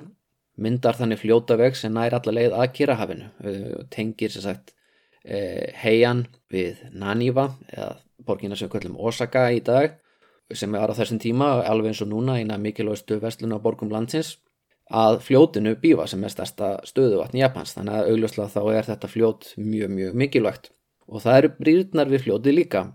myndar 0.58 0.98
þannig 0.98 1.22
fljótaveg 1.22 1.78
sem 1.78 1.94
nær 1.94 2.18
alla 2.18 2.34
leið 2.34 2.56
að 2.58 2.74
Kirahafinu 2.80 3.30
uh, 3.30 3.86
tengir 3.94 4.34
sem 4.34 4.46
sagt 4.48 4.74
uh, 4.74 5.70
Heian 5.84 6.26
við 6.50 6.82
Naniva 6.92 7.52
eða 7.70 7.94
borginna 8.26 8.58
sem 8.58 8.66
við 8.66 8.80
kallum 8.80 8.98
Osaka 8.98 9.52
í 9.54 9.62
dag 9.62 10.00
sem 10.56 10.74
er 10.76 10.90
á 10.90 10.98
þessum 10.98 11.22
tíma 11.22 11.52
alveg 11.68 11.92
eins 11.92 12.02
og 12.02 12.10
núna 12.10 12.40
eina 12.40 12.58
mikilvægstu 12.58 13.20
vestluna 13.22 13.60
borgum 13.62 13.92
landsins 13.94 14.38
að 14.88 15.20
fljótinu 15.26 15.76
bífa 15.82 16.06
sem 16.08 16.24
er 16.24 16.32
stærsta 16.32 16.70
stöðuvatn 16.88 17.38
í 17.38 17.44
Japans. 17.44 17.74
Þannig 17.76 17.98
að 17.98 18.12
augljóslega 18.14 18.54
þá 18.54 18.62
er 18.72 18.88
þetta 18.88 19.10
fljót 19.12 19.50
mjög 19.60 19.92
mjög 19.92 20.14
mikilvægt. 20.22 20.72
Og 21.08 21.24
það 21.24 21.40
eru 21.42 21.52
brýrnar 21.60 22.12
við 22.12 22.24
fljóti 22.24 22.54
líka 22.56 22.86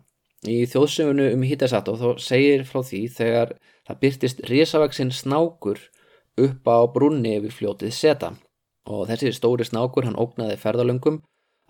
Í 0.42 0.64
þjóðsögunu 0.66 1.28
um 1.36 1.42
Hitasato 1.46 1.94
þá 1.94 2.08
segir 2.18 2.64
frá 2.66 2.80
því 2.82 3.02
þegar 3.14 3.52
það 3.86 3.98
byrtist 4.02 4.40
risavaksinn 4.50 5.12
snákur 5.14 5.78
upp 6.42 6.66
á 6.66 6.78
brunni 6.90 7.36
yfir 7.38 7.54
fljótið 7.54 7.94
seta 7.94 8.32
og 8.90 9.06
þessi 9.10 9.30
stóri 9.36 9.66
snákur 9.68 10.08
hann 10.08 10.18
ógnaði 10.18 10.56
ferðalöngum 10.58 11.20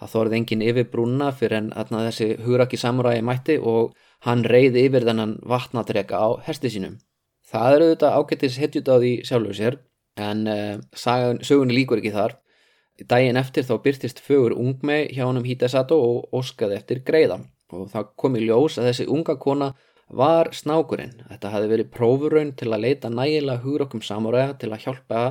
það 0.00 0.12
þorði 0.14 0.38
engin 0.38 0.64
yfir 0.64 0.88
brunna 0.94 1.28
fyrir 1.36 1.58
en 1.58 1.70
aðna 1.76 2.06
þessi 2.08 2.30
hugrakki 2.46 2.80
samurægi 2.80 3.24
mætti 3.28 3.58
og 3.60 3.92
hann 4.26 4.44
reyði 4.48 4.86
yfir 4.88 5.06
þennan 5.06 5.36
vatnadrega 5.44 6.18
á 6.18 6.28
hesti 6.46 6.72
sínum. 6.72 6.98
Það 7.44 7.76
eru 7.76 7.88
auðvitað 7.88 8.16
ágættis 8.18 8.58
hetjut 8.62 8.88
á 8.88 8.96
því 8.96 9.12
sjálfur 9.28 9.58
sér 9.58 9.78
en 10.16 10.46
uh, 10.48 10.80
sögunni 11.44 11.76
líkur 11.76 12.00
ekki 12.00 12.14
þar. 12.16 12.38
Dægin 13.08 13.40
eftir 13.40 13.66
þá 13.68 13.74
byrtist 13.84 14.20
fögur 14.24 14.56
ungmei 14.56 15.10
hjá 15.12 15.26
hann 15.26 15.40
um 15.40 15.46
Hitasato 15.46 15.98
og 16.00 16.32
óskaði 16.40 16.78
eftir 16.78 17.02
greiðan 17.04 17.50
og 17.72 17.88
það 17.92 18.12
kom 18.20 18.36
í 18.36 18.44
ljós 18.44 18.78
að 18.78 18.90
þessi 18.90 19.08
unga 19.12 19.36
kona 19.40 19.72
var 20.12 20.52
snákurinn. 20.52 21.14
Þetta 21.30 21.52
hafi 21.54 21.70
verið 21.70 21.92
prófuraun 21.94 22.52
til 22.58 22.70
að 22.70 22.84
leita 22.84 23.10
nægilega 23.10 23.62
hugrakkum 23.64 24.02
samuræða 24.04 24.58
til 24.60 24.72
að 24.72 24.86
hjálpa 24.86 25.22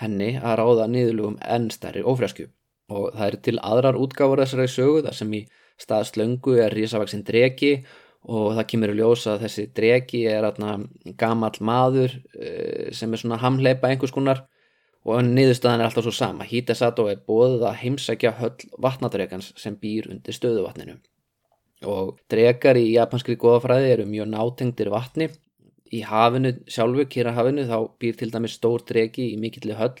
henni 0.00 0.34
að 0.40 0.56
ráða 0.60 0.88
niðurlugum 0.90 1.36
enn 1.56 1.68
stærri 1.70 2.02
ófresku. 2.02 2.48
Og 2.90 3.12
það 3.14 3.28
er 3.28 3.36
til 3.46 3.58
aðrar 3.62 3.98
útgáfur 3.98 4.42
þessari 4.42 4.70
sögu 4.70 5.04
þar 5.06 5.18
sem 5.20 5.36
í 5.38 5.44
stað 5.80 6.08
slöngu 6.10 6.58
er 6.62 6.74
risavaksinn 6.74 7.24
dregi 7.26 7.76
og 8.24 8.54
það 8.56 8.68
kemur 8.72 8.92
í 8.92 8.98
ljós 8.98 9.26
að 9.30 9.44
þessi 9.44 9.64
dregi 9.76 10.24
er 10.30 10.46
atna, 10.48 10.76
gamall 11.20 11.56
maður 11.60 12.18
eh, 12.40 12.90
sem 12.96 13.12
er 13.12 13.20
svona 13.20 13.40
hamleipa 13.42 13.90
einhvers 13.90 14.14
konar 14.14 14.44
og 15.04 15.20
niðurstaðan 15.28 15.82
er 15.82 15.90
alltaf 15.90 16.06
svo 16.06 16.14
sama. 16.16 16.46
Hítesato 16.48 17.06
er 17.12 17.20
bóðið 17.28 17.66
að 17.68 17.80
heimsækja 17.82 18.36
höll 18.40 18.70
vatnadregans 18.80 19.52
sem 19.60 19.76
býr 19.76 20.08
undir 20.12 20.36
stöðuvatninu 20.36 20.96
og 21.88 22.18
drekar 22.30 22.78
í 22.80 22.94
japanskri 22.94 23.36
goðafræði 23.40 23.92
eru 23.94 24.06
mjög 24.08 24.30
nátengdir 24.32 24.90
vatni. 24.92 25.28
Í 25.94 26.02
hafinu 26.08 26.54
sjálfu, 26.70 27.06
Kirahafinu 27.10 27.66
þá 27.68 27.76
býr 28.00 28.18
til 28.18 28.30
dæmis 28.32 28.56
stór 28.58 28.82
dregi 28.88 29.30
í 29.32 29.40
mikilli 29.40 29.76
höll. 29.78 29.94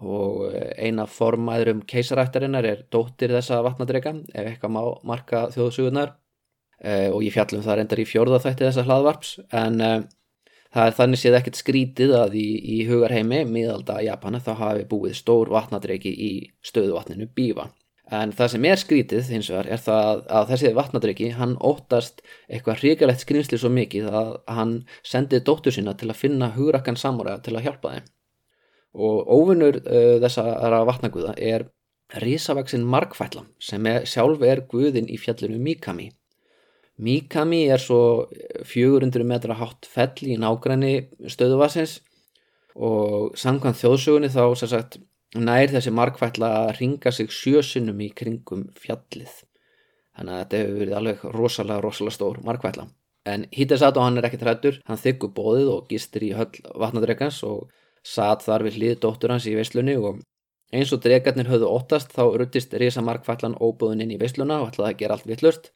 Og 0.00 0.46
eh, 0.48 0.70
eina 0.88 1.04
formæður 1.04 1.74
um 1.74 1.82
keisarættarinnar 1.84 2.66
er 2.66 2.86
dóttir 2.92 3.34
þessa 3.36 3.60
vatnadrega 3.66 4.14
ef 4.32 4.46
eitthvað 4.46 4.72
má 4.72 4.80
marka 5.04 5.42
þjóðsugunar 5.52 6.14
uh, 6.14 7.10
og 7.12 7.20
ég 7.26 7.34
fjallum 7.34 7.60
það 7.66 7.82
reyndar 7.82 8.00
í 8.00 8.08
fjórðaþætti 8.08 8.64
þessa 8.64 8.86
hlaðvarps. 8.88 9.34
En 9.52 9.76
uh, 9.84 9.98
það 10.72 10.86
er 10.86 10.96
þannig 11.02 11.20
séð 11.20 11.36
ekkert 11.40 11.60
skrítið 11.60 12.14
að 12.16 12.38
í, 12.40 12.48
í 12.78 12.78
hugarheimi 12.88 13.42
miðalda 13.50 14.00
Japana 14.06 14.40
þá 14.40 14.54
hafi 14.62 14.88
búið 14.88 15.18
stór 15.20 15.52
vatnadregi 15.52 16.14
í 16.14 16.32
stöðuvatninu 16.64 17.28
Bíva 17.36 17.68
En 18.10 18.32
það 18.34 18.48
sem 18.52 18.64
er 18.66 18.80
skrítið 18.80 19.28
hins 19.30 19.48
vegar 19.52 19.68
er 19.70 19.82
það 19.84 20.22
að 20.34 20.48
þessi 20.50 20.70
vatnadryggi 20.74 21.28
hann 21.38 21.52
óttast 21.62 22.24
eitthvað 22.50 22.80
hrigalegt 22.80 23.22
skrýnsli 23.22 23.58
svo 23.62 23.70
mikið 23.70 24.08
að 24.10 24.30
hann 24.50 24.72
sendið 25.06 25.44
dóttur 25.46 25.76
sína 25.76 25.94
til 25.98 26.08
að 26.10 26.18
finna 26.18 26.48
hugrakkan 26.56 26.98
samúræða 26.98 27.44
til 27.46 27.54
að 27.54 27.68
hjálpa 27.68 27.92
þeim. 27.94 28.08
Og 29.06 29.30
óvinnur 29.30 29.78
uh, 29.84 30.16
þessara 30.24 30.80
vatnaguða 30.88 31.36
er 31.38 31.68
risavaksinn 32.18 32.82
markfætlam 32.82 33.46
sem 33.62 33.86
er, 33.86 34.02
sjálf 34.10 34.42
er 34.42 34.64
guðin 34.66 35.06
í 35.06 35.18
fjallinu 35.20 35.60
Mikami. 35.62 36.08
Mikami 37.00 37.62
er 37.70 37.78
svo 37.80 38.26
400 38.66 39.22
metra 39.24 39.54
hátt 39.56 39.86
fell 39.88 40.26
í 40.26 40.34
nágræni 40.40 41.06
stöðuvassins 41.30 42.00
og 42.74 43.38
samkvæmt 43.38 43.78
þjóðsugunni 43.78 44.32
þá 44.34 44.42
sem 44.58 44.72
sagt 44.74 44.98
nær 45.36 45.70
þessi 45.70 45.92
markvætla 45.94 46.54
að 46.62 46.72
ringa 46.80 47.12
sig 47.14 47.30
sjösunum 47.34 48.00
í 48.02 48.10
kringum 48.16 48.68
fjallið. 48.78 49.36
Þannig 50.16 50.34
að 50.34 50.40
þetta 50.40 50.62
hefur 50.62 50.80
verið 50.80 50.96
alveg 50.98 51.28
rosalega, 51.36 51.84
rosalega 51.84 52.16
stór 52.16 52.42
markvætla 52.44 52.88
en 53.24 53.46
Hítesato 53.52 54.00
hann 54.00 54.18
er 54.18 54.26
ekki 54.28 54.40
trættur 54.40 54.78
hann 54.88 55.00
þykku 55.00 55.30
bóðið 55.36 55.70
og 55.74 55.88
gistir 55.90 56.24
í 56.24 56.30
höll 56.36 56.52
vatnadregans 56.80 57.42
og 57.46 57.68
satt 58.06 58.46
þar 58.46 58.64
við 58.66 58.78
hlið 58.78 58.94
dóttur 59.04 59.34
hans 59.34 59.48
í 59.50 59.56
veislunni 59.58 59.96
og 60.00 60.22
eins 60.72 60.92
og 60.94 61.02
dregarnir 61.04 61.50
höfðu 61.50 61.68
óttast 61.68 62.14
þá 62.14 62.22
ruttist 62.40 62.74
risa 62.80 63.04
markvætlan 63.04 63.58
óbúðin 63.60 64.06
inn 64.06 64.14
í 64.16 64.20
veisluna 64.20 64.62
og 64.62 64.72
ætlaði 64.72 64.94
að 64.94 65.00
gera 65.02 65.18
allt 65.18 65.28
vittlust 65.28 65.70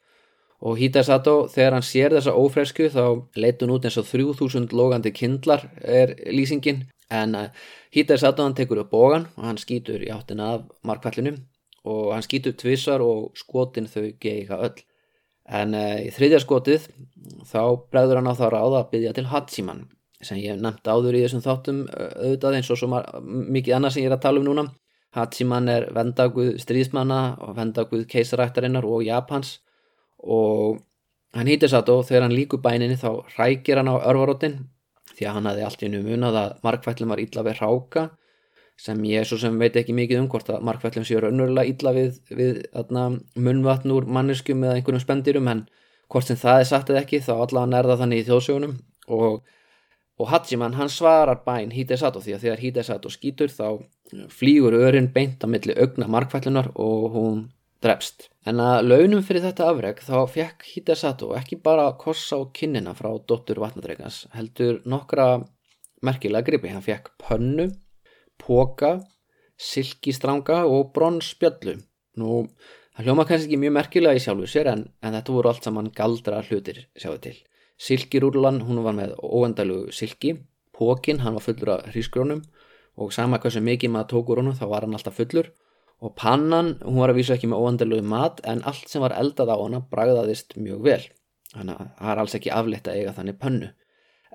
og 0.65 0.79
Hítesato 0.79 1.35
þegar 1.53 1.77
hann 1.77 1.85
sér 1.85 2.15
þessa 2.15 2.33
ófresku 2.33 2.89
þá 2.89 3.03
leitun 3.37 3.75
út 3.75 3.85
eins 3.85 3.99
og 4.01 4.07
3000 4.09 4.73
logandi 4.73 5.11
kindlar 5.13 5.67
er 5.83 6.15
lýsingin. 6.31 6.85
En 7.11 7.35
Hítar 7.95 8.19
Satan 8.19 8.55
tekur 8.55 8.81
upp 8.81 8.91
bógan 8.91 9.29
og 9.37 9.43
hann 9.47 9.59
skýtur 9.61 10.01
í 10.03 10.11
áttina 10.11 10.49
af 10.57 10.63
markvallinu 10.83 11.37
og 11.87 12.09
hann 12.11 12.25
skýtur 12.25 12.55
tvissar 12.59 12.99
og 12.99 13.37
skotin 13.39 13.87
þau 13.87 14.09
geiga 14.19 14.57
öll. 14.67 14.81
En 15.45 15.75
uh, 15.77 16.01
í 16.03 16.09
þriðja 16.11 16.41
skotið 16.43 16.89
þá 17.47 17.61
bregður 17.93 18.19
hann 18.19 18.27
á 18.27 18.35
þá 18.35 18.47
ráða 18.51 18.81
að 18.81 18.89
byggja 18.91 19.13
til 19.15 19.29
Hatsiman 19.31 19.85
sem 20.25 20.41
ég 20.41 20.59
nefndi 20.59 20.91
áður 20.91 21.15
í 21.15 21.21
þessum 21.23 21.43
þáttum 21.45 21.79
auðvitað 21.93 22.57
eins 22.57 22.73
og 22.73 22.81
svo 22.81 22.89
mikið 23.21 23.77
annað 23.77 23.95
sem 23.95 24.03
ég 24.03 24.09
er 24.09 24.17
að 24.17 24.25
tala 24.25 24.41
um 24.41 24.47
núna. 24.49 24.67
Hatsiman 25.15 25.71
er 25.71 25.87
vendaguð 25.95 26.55
stríðsmanna 26.59 27.19
og 27.45 27.55
vendaguð 27.55 28.03
keisarættarinnar 28.11 28.83
og 28.83 29.05
Japans 29.07 29.59
og 30.19 30.81
hann 31.35 31.47
hýtir 31.47 31.71
satt 31.71 31.91
og 31.93 32.03
þegar 32.07 32.27
hann 32.27 32.35
líku 32.35 32.59
bæninni 32.63 32.97
þá 32.99 33.23
rækir 33.37 33.79
hann 33.79 33.91
á 33.91 34.03
örvarótin 34.03 34.63
því 35.15 35.27
að 35.27 35.35
hann 35.37 35.49
hafði 35.49 35.65
allt 35.65 35.83
í 35.83 35.89
nú 35.91 36.03
munað 36.05 36.37
að 36.41 36.55
markfællum 36.65 37.13
var 37.13 37.23
illa 37.23 37.45
við 37.47 37.59
ráka 37.61 38.05
sem 38.79 38.99
ég 39.07 39.23
svo 39.27 39.37
sem 39.39 39.55
veit 39.59 39.75
ekki 39.79 39.95
mikið 39.95 40.21
um 40.21 40.29
hvort 40.31 40.49
að 40.51 40.63
markfællum 40.67 41.05
séu 41.07 41.21
raunverulega 41.23 41.71
illa 41.71 41.93
við, 41.95 42.17
við 42.35 42.61
atna, 42.75 43.07
munvatn 43.39 43.93
úr 43.95 44.07
manneskum 44.17 44.65
eða 44.65 44.79
einhvernum 44.79 45.03
spendirum 45.03 45.47
en 45.51 45.63
hvort 46.11 46.27
sem 46.27 46.39
það 46.39 46.61
er 46.61 46.69
satt 46.69 46.91
eða 46.91 47.03
ekki 47.05 47.21
þá 47.23 47.33
allavega 47.37 47.71
nærða 47.71 47.99
þannig 48.01 48.21
í 48.21 48.25
þjóðsögunum. 48.27 48.75
Og, 49.15 49.39
og 50.19 50.31
Hachiman 50.31 50.75
hann 50.75 50.91
svarar 50.91 51.41
bæn 51.45 51.71
Hidesato 51.75 52.21
því 52.23 52.35
að 52.35 52.45
þegar 52.45 52.63
Hidesato 52.65 53.11
skýtur 53.13 53.53
þá 53.53 53.67
flýgur 54.33 54.75
örin 54.77 55.11
beint 55.13 55.43
að 55.43 55.55
milli 55.55 55.77
augna 55.79 56.09
markfællunar 56.11 56.73
og 56.75 57.07
hún 57.15 57.43
drefst. 57.85 58.29
En 58.45 58.61
að 58.61 58.87
launum 58.89 59.23
fyrir 59.25 59.43
þetta 59.45 59.69
afreg 59.71 60.01
þá 60.05 60.15
fekk 60.29 60.65
Hidesato 60.71 61.31
ekki 61.37 61.57
bara 61.63 61.87
kossa 62.01 62.37
á 62.37 62.41
kinnina 62.53 62.93
frá 62.97 63.09
dottur 63.29 63.61
vatnadreikans, 63.63 64.25
heldur 64.35 64.81
nokkra 64.85 65.39
merkilega 66.05 66.45
gripi. 66.45 66.71
Hann 66.73 66.85
fekk 66.85 67.13
pönnu, 67.21 67.69
póka, 68.41 68.97
silkistranga 69.57 70.63
og 70.69 70.91
bronsspjallu. 70.95 71.77
Nú, 72.21 72.45
það 72.95 73.09
hljóma 73.09 73.27
kannski 73.27 73.49
ekki 73.51 73.61
mjög 73.63 73.77
merkilega 73.79 74.19
í 74.19 74.23
sjálfu 74.23 74.49
sér 74.49 74.71
en, 74.71 74.85
en 75.01 75.17
þetta 75.17 75.35
voru 75.35 75.51
allt 75.51 75.67
saman 75.67 75.91
galdra 75.95 76.43
hlutir, 76.47 76.85
sjáu 76.99 77.17
til. 77.23 77.37
Silkirúrlan, 77.81 78.61
hún 78.63 78.83
var 78.85 78.95
með 78.95 79.17
óendalu 79.19 79.89
silki, 79.91 80.37
pókin, 80.75 81.23
hann 81.25 81.35
var 81.35 81.43
fullur 81.43 81.73
af 81.75 81.89
hrísgrónum 81.91 82.45
og 82.95 83.11
sama 83.11 83.39
hvað 83.43 83.57
sem 83.57 83.65
mikið 83.67 83.91
maður 83.91 84.11
tókur 84.13 84.39
honum 84.39 84.55
þá 84.55 84.65
var 84.71 84.85
hann 84.85 84.95
alltaf 84.95 85.17
fullur 85.19 85.49
og 86.03 86.15
pannan, 86.19 86.75
hún 86.83 86.99
var 86.99 87.13
að 87.13 87.21
vísa 87.21 87.35
ekki 87.37 87.49
með 87.51 87.63
óandalögu 87.63 88.05
mat 88.11 88.41
en 88.43 88.63
allt 88.67 88.91
sem 88.91 89.03
var 89.03 89.15
eldað 89.15 89.53
á 89.53 89.57
hana 89.61 89.81
bragðaðist 89.91 90.57
mjög 90.59 90.83
vel. 90.85 91.01
Þannig 91.53 91.79
að 91.79 91.89
það 91.99 92.11
er 92.11 92.21
alls 92.23 92.37
ekki 92.37 92.53
aflitt 92.53 92.89
að 92.89 92.99
eiga 92.99 93.15
þannig 93.15 93.39
pönnu. 93.41 93.71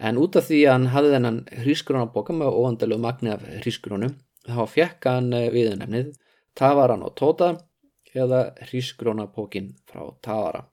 En 0.01 0.19
út 0.21 0.37
af 0.41 0.47
því 0.49 0.61
að 0.65 0.73
hann 0.73 0.91
hafði 0.95 1.15
þennan 1.15 1.41
hrísgrónaboka 1.61 2.37
með 2.37 2.57
óandalögu 2.57 3.05
magni 3.05 3.33
af 3.35 3.45
hrísgrónum 3.61 4.15
þá 4.49 4.63
fekk 4.73 5.09
hann 5.11 5.35
viðunefnið 5.53 6.15
Tavaran 6.57 7.05
og 7.05 7.13
Tóta 7.19 7.51
eða 8.17 8.55
hrísgrónapókin 8.71 9.75
frá 9.91 10.09
Tavara. 10.25 10.65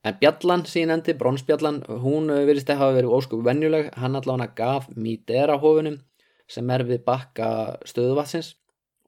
En 0.00 0.16
bjallan 0.16 0.62
sínendi, 0.64 1.12
bronsbjallan, 1.18 1.82
hún 2.00 2.30
virðist 2.32 2.70
að 2.72 2.80
hafa 2.80 2.94
verið 2.96 3.16
óskup 3.18 3.42
venjuleg, 3.44 3.90
hann 4.00 4.16
allavega 4.16 4.54
gaf 4.56 4.86
Midera 4.96 5.58
hófunum 5.60 5.98
sem 6.48 6.70
er 6.72 6.86
við 6.88 7.02
bakka 7.04 7.50
stöðuvatsins 7.84 8.54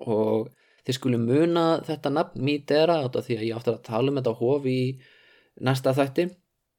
og 0.05 0.51
þið 0.87 0.99
skulum 0.99 1.27
muna 1.29 1.65
þetta 1.87 2.13
nafn 2.13 2.45
Midera 2.45 3.01
því 3.09 3.39
að 3.39 3.47
ég 3.49 3.59
áttur 3.59 3.77
að 3.77 3.85
tala 3.89 4.13
um 4.13 4.21
þetta 4.21 4.37
hófi 4.39 4.77
í 4.77 4.87
næsta 5.63 5.95
þætti 5.97 6.29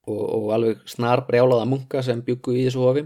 og, 0.09 0.23
og 0.23 0.47
alveg 0.57 0.83
snar 0.89 1.23
brjálaða 1.27 1.69
munka 1.69 2.03
sem 2.03 2.23
byggu 2.25 2.57
í 2.57 2.65
þessu 2.67 2.83
hófi 2.83 3.05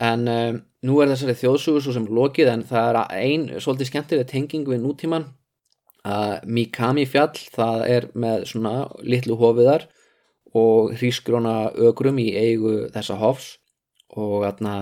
en 0.00 0.28
um, 0.32 0.62
nú 0.88 1.00
er 1.02 1.12
þessari 1.12 1.36
þjóðsugur 1.36 1.84
svo 1.84 1.96
sem 1.96 2.08
lokið 2.08 2.54
en 2.54 2.64
það 2.68 2.90
er 2.90 3.00
ein 3.20 3.46
svolítið 3.60 3.90
skemmtileg 3.90 4.30
tenging 4.30 4.68
við 4.68 4.80
nútíman 4.84 5.28
að 6.08 6.46
Mikami 6.48 7.04
fjall 7.08 7.36
það 7.52 7.82
er 7.88 8.06
með 8.16 8.46
svona 8.48 8.74
litlu 9.04 9.36
hofiðar 9.40 9.84
og 10.56 10.94
hrísgróna 10.98 11.70
ögrum 11.78 12.18
í 12.18 12.30
eigu 12.34 12.88
þessa 12.94 13.18
hofs. 13.20 13.58
Og 14.10 14.42
þarna 14.42 14.74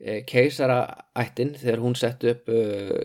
e, 0.00 0.22
keisaraættin 0.28 1.54
þegar 1.58 1.82
hún 1.82 1.96
sett 1.98 2.24
upp 2.30 2.48
uh, 2.48 3.00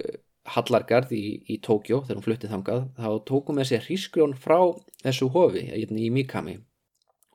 Hallargarð 0.55 1.13
í, 1.15 1.23
í 1.47 1.59
Tókjó 1.65 2.01
þegar 2.05 2.19
hún 2.19 2.25
fluttið 2.25 2.53
þangað 2.55 2.81
þá 2.97 3.09
tókum 3.29 3.59
við 3.59 3.69
sér 3.69 3.85
hrísgrón 3.85 4.35
frá 4.37 4.59
þessu 5.03 5.29
hofi 5.33 5.67
í 5.75 6.09
Mikami 6.13 6.57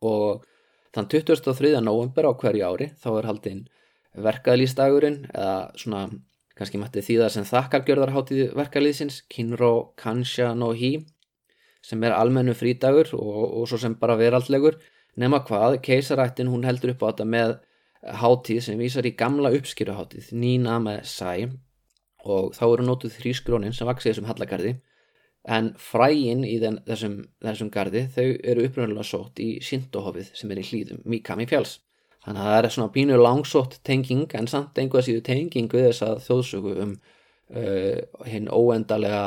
og 0.04 0.44
þann 0.94 1.11
23. 1.11 1.73
november 1.83 2.30
á 2.30 2.33
hverju 2.38 2.68
ári 2.68 2.90
þá 3.00 3.11
er 3.14 3.28
haldinn 3.30 3.64
verkaðlýstagurinn 4.25 5.25
eða 5.33 5.56
svona 5.80 6.06
kannski 6.54 6.78
mætti 6.78 7.02
því 7.02 7.18
það 7.23 7.33
sem 7.35 7.47
þakkargjörðarháttið 7.50 8.54
verkaðlýsins 8.54 9.23
Kinro 9.30 9.73
Kansha 9.99 10.52
no 10.54 10.71
Hi 10.78 10.97
sem 11.85 12.02
er 12.06 12.14
almennu 12.16 12.54
frídagur 12.56 13.11
og, 13.18 13.42
og 13.61 13.68
svo 13.68 13.80
sem 13.80 13.97
bara 13.99 14.16
veraldlegur 14.18 14.78
nema 15.21 15.42
hvað, 15.47 15.80
keisarættin 15.85 16.50
hún 16.50 16.64
heldur 16.66 16.94
upp 16.94 17.02
á 17.02 17.09
þetta 17.11 17.26
með 17.28 17.56
hátíð 18.21 18.62
sem 18.66 18.78
vísar 18.78 19.06
í 19.06 19.14
gamla 19.18 19.52
uppskýruhátíð 19.56 20.30
Nina 20.38 20.78
með 20.83 21.04
Sæ 21.11 21.35
og 22.25 22.52
þá 22.57 22.64
eru 22.66 22.88
nótuð 22.88 23.16
þrýskrónin 23.21 23.76
sem 23.76 23.88
vaksi 23.88 24.11
þessum 24.11 24.28
hallagarði. 24.31 24.76
En 25.45 25.75
fræin 25.76 26.45
í 26.49 26.57
þessum, 26.62 27.19
þessum 27.45 27.71
gardi 27.73 28.07
þau 28.14 28.28
eru 28.33 28.64
uppröndulega 28.64 29.04
sótt 29.04 29.43
í 29.45 29.59
Sintohofið 29.61 30.31
sem 30.33 30.52
er 30.54 30.62
í 30.62 30.69
hlýðum 30.71 31.02
Mikami 31.04 31.45
fjáls 31.50 31.83
Þannig 32.25 32.40
að 32.40 32.49
það 32.49 32.59
er 32.59 32.73
svona 32.73 32.93
pínu 32.95 33.16
langsótt 33.21 33.75
tenging 33.85 34.35
en 34.38 34.47
samt 34.49 34.78
einhvað 34.81 35.09
síðu 35.09 35.25
tenging 35.26 35.69
við 35.73 35.90
þess 35.90 36.04
að 36.07 36.23
þjóðsöku 36.25 36.76
um 36.85 36.95
uh, 36.95 37.99
hinn 38.31 38.49
óendalega 38.49 39.25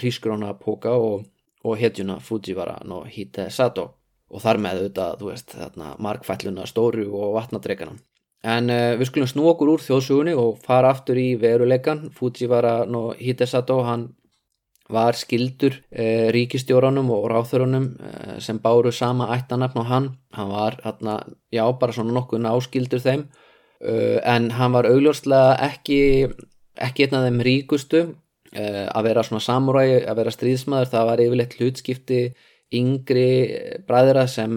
hrískróna 0.00 0.50
póka 0.58 0.96
og, 0.98 1.28
og 1.62 1.76
hetjuna 1.78 2.18
Fujiwara 2.18 2.80
no 2.88 3.04
Hite 3.06 3.46
Sato. 3.54 3.92
Og 4.32 4.42
þar 4.42 4.58
með 4.64 4.80
auðvitað, 4.80 5.14
þú 5.20 5.28
veist, 5.28 5.54
þarna 5.54 5.92
markfælluna 6.02 6.64
stóru 6.66 7.04
og 7.14 7.34
vatnadreikana. 7.36 7.94
En 8.42 8.70
uh, 8.74 8.94
við 8.98 9.08
skulum 9.10 9.30
snú 9.30 9.46
okkur 9.52 9.76
úr 9.76 9.84
þjóðsögunni 9.84 10.34
og 10.38 10.58
fara 10.64 10.90
aftur 10.90 11.20
í 11.20 11.32
veruleikan. 11.38 12.08
Fujiwara 12.16 12.82
no 12.90 13.12
Hite 13.18 13.46
Sato, 13.46 13.78
hann 13.86 14.08
var 14.92 15.16
skildur 15.16 15.78
eh, 15.90 16.28
ríkistjóranum 16.34 17.10
og 17.14 17.28
ráþörunum 17.30 17.86
eh, 17.96 18.34
sem 18.44 18.58
báru 18.60 18.92
sama 18.92 19.30
ættanafn 19.36 19.78
og 19.78 19.86
hann. 19.86 20.08
Hann 20.32 20.50
var 20.50 20.76
hérna, 20.84 21.18
já, 21.52 21.64
bara 21.78 21.92
svona 21.92 22.12
nokkuð 22.12 22.44
náskildur 22.44 23.02
þeim. 23.02 23.26
Uh, 23.82 24.20
en 24.22 24.52
hann 24.54 24.70
var 24.70 24.86
augljóslega 24.86 25.56
ekki 25.66 26.28
ekki 26.78 27.02
einn 27.02 27.16
af 27.18 27.24
þeim 27.24 27.40
ríkustu 27.42 28.02
uh, 28.04 28.84
að 28.94 29.08
vera 29.08 29.24
svona 29.26 29.42
samuræi, 29.42 30.04
að 30.06 30.20
vera 30.20 30.34
stríðsmaður. 30.36 30.90
Það 30.92 31.08
var 31.08 31.22
yfirleitt 31.24 31.56
hlutskipti 31.58 32.20
yngri 32.78 33.24
bræðira 33.88 34.28
sem 34.30 34.54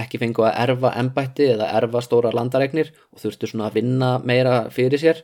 ekki 0.00 0.18
fengu 0.22 0.44
að 0.46 0.56
erfa 0.64 0.94
ennbætti 1.00 1.46
eða 1.54 1.70
erfa 1.78 2.02
stóra 2.02 2.32
landaregnir 2.34 2.90
og 3.12 3.22
þurftu 3.22 3.50
svona 3.50 3.68
að 3.68 3.78
vinna 3.80 4.10
meira 4.24 4.56
fyrir 4.74 5.00
sér. 5.00 5.22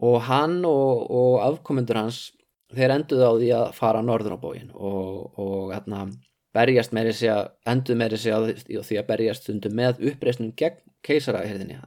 Og 0.00 0.22
hann 0.26 0.62
og, 0.64 1.06
og 1.12 1.40
afkomendur 1.44 2.00
hans 2.00 2.30
þeir 2.74 2.94
enduð 2.96 3.22
á 3.26 3.32
því 3.34 3.52
að 3.58 3.70
fara 3.76 4.02
norður 4.02 4.36
á 4.38 4.42
bógin 4.42 4.70
og, 4.74 5.38
og 5.38 5.72
hérna, 5.74 6.06
berjast 6.54 6.94
meiri 6.96 7.12
sig 7.14 7.30
að 7.32 7.50
enduð 7.70 7.98
meiri 8.00 8.18
sig 8.18 8.34
að 8.34 8.52
því 8.66 9.00
að 9.00 9.08
berjast 9.10 9.46
stundum 9.46 9.76
með 9.78 10.02
uppreysnum 10.10 10.52
gegn 10.58 10.80
keisaraherðinni 11.06 11.78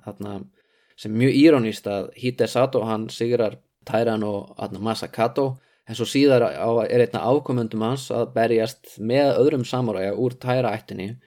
sem 1.00 1.14
mjög 1.18 1.38
írónist 1.40 1.88
að 1.90 2.10
Hide 2.20 2.48
Sato 2.48 2.84
hann 2.88 3.10
sigrar 3.10 3.58
Tæran 3.88 4.24
og 4.24 4.54
hérna, 4.60 4.80
Masakato 4.80 5.48
en 5.88 5.98
svo 5.98 6.08
síðar 6.08 6.46
á, 6.48 6.70
er 6.88 7.04
einna 7.04 7.24
ákomundum 7.28 7.84
hans 7.84 8.08
að 8.14 8.32
berjast 8.38 8.96
með 9.00 9.34
öðrum 9.42 9.66
samuræja 9.68 10.16
úr 10.16 10.38
Tæraættinni 10.40 11.10
e, 11.12 11.18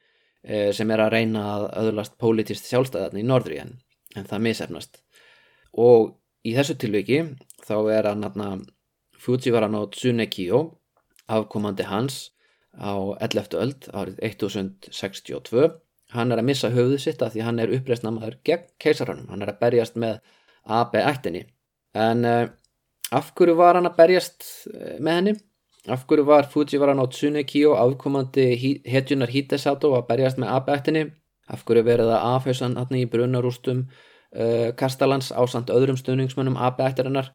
sem 0.46 0.90
er 0.94 1.00
að 1.02 1.12
reyna 1.16 1.40
að 1.56 1.64
öðurlast 1.80 2.14
pólitist 2.22 2.68
sjálfstæðarni 2.70 3.24
í 3.24 3.26
norðri 3.26 3.56
en, 3.64 3.72
en 4.14 4.28
það 4.28 4.44
misefnast 4.44 5.00
og 5.74 6.12
í 6.46 6.54
þessu 6.54 6.76
tilviki 6.78 7.22
þá 7.66 7.76
er 7.96 8.08
hann 8.10 8.22
hérna 8.22 8.50
Fujiwara 9.26 9.68
no 9.72 9.86
Tsunekio, 9.90 10.60
afkomandi 11.26 11.86
hans 11.88 12.30
á 12.76 13.16
11. 13.24 13.56
öld 13.58 13.88
árið 13.90 14.20
1062. 14.28 15.70
Hann 16.14 16.30
er 16.32 16.42
að 16.42 16.48
missa 16.50 16.70
höfuðu 16.70 17.00
sitt 17.02 17.24
að 17.24 17.34
því 17.34 17.46
hann 17.46 17.62
er 17.62 17.72
uppreysnamaður 17.74 18.36
gegn 18.46 18.68
keisarannum. 18.82 19.30
Hann 19.32 19.42
er 19.42 19.50
að 19.50 19.60
berjast 19.64 19.96
með 19.98 20.20
AB-ættinni. 20.76 21.42
En 21.96 22.22
uh, 22.28 22.44
af 23.16 23.32
hverju 23.34 23.56
var 23.58 23.80
hann 23.80 23.88
að 23.88 23.98
berjast 23.98 24.46
uh, 24.70 24.94
með 25.00 25.18
henni? 25.18 25.34
Af 25.86 26.02
hverju 26.10 26.24
var 26.26 26.48
Fujiwara 26.50 26.94
no 26.98 27.04
Tsunekio 27.06 27.76
afkomandi 27.78 28.46
hetjunar 28.90 29.30
Hidesato 29.30 29.92
að 29.94 30.08
berjast 30.08 30.38
með 30.42 30.50
AB-ættinni? 30.56 31.02
Af 31.46 31.62
hverju 31.62 31.84
verið 31.86 32.08
það 32.10 32.24
afhauðsan 32.32 32.74
hann 32.80 32.96
í 32.98 33.04
brunarústum 33.10 33.84
uh, 33.86 34.72
Kastalans 34.74 35.28
ásand 35.30 35.70
öðrum 35.70 35.98
stöðningsmönnum 36.00 36.58
AB-ættarinnar? 36.58 37.30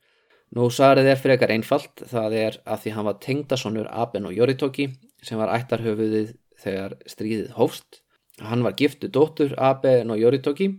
Nú 0.52 0.68
svarið 0.68 1.08
er 1.14 1.22
frekar 1.22 1.54
einfalt, 1.56 2.04
það 2.12 2.36
er 2.42 2.58
að 2.68 2.82
því 2.84 2.94
hann 2.98 3.08
var 3.08 3.22
tengdasonur 3.24 3.88
Aben 3.88 4.28
og 4.28 4.36
Yoritoki 4.36 4.90
sem 5.24 5.40
var 5.40 5.54
ættarhöfuðið 5.56 6.34
þegar 6.60 6.98
stríðið 7.08 7.56
hófst. 7.56 8.02
Hann 8.44 8.68
var 8.68 8.76
giftu 8.76 9.08
dóttur 9.08 9.56
Aben 9.56 10.12
og 10.12 10.20
Yoritoki 10.20 10.74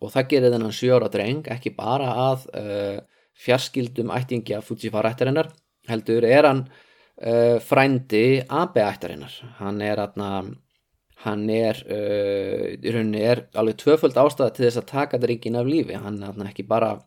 og 0.00 0.14
það 0.16 0.32
gerir 0.32 0.56
þennan 0.56 0.72
sjóra 0.80 1.12
dreng 1.12 1.44
ekki 1.52 1.76
bara 1.76 2.08
að 2.24 2.48
uh, 2.56 2.98
fjarskildum 3.36 4.16
ættingja 4.16 4.64
Fujiwara 4.64 5.12
ættarinnar, 5.12 5.52
heldur 5.92 6.24
er 6.24 6.48
hann 6.48 6.66
uh, 7.22 7.58
frændi 7.62 8.42
Abe 8.48 8.84
ættarinnar. 8.84 9.34
Hann 9.60 9.82
er 9.84 10.04
aðna... 10.06 10.30
Hann 11.26 11.48
er, 11.50 11.78
uh, 11.90 12.66
í 12.76 12.92
rauninni 12.92 13.22
er 13.24 13.46
alveg 13.56 13.78
tvöföld 13.80 14.18
ástæða 14.20 14.52
til 14.54 14.66
þess 14.66 14.80
að 14.82 14.90
taka 14.90 15.18
ríkin 15.24 15.56
af 15.58 15.66
lífi, 15.66 15.96
hann 15.98 16.20
er 16.22 16.50
ekki 16.50 16.66
bara 16.68 16.98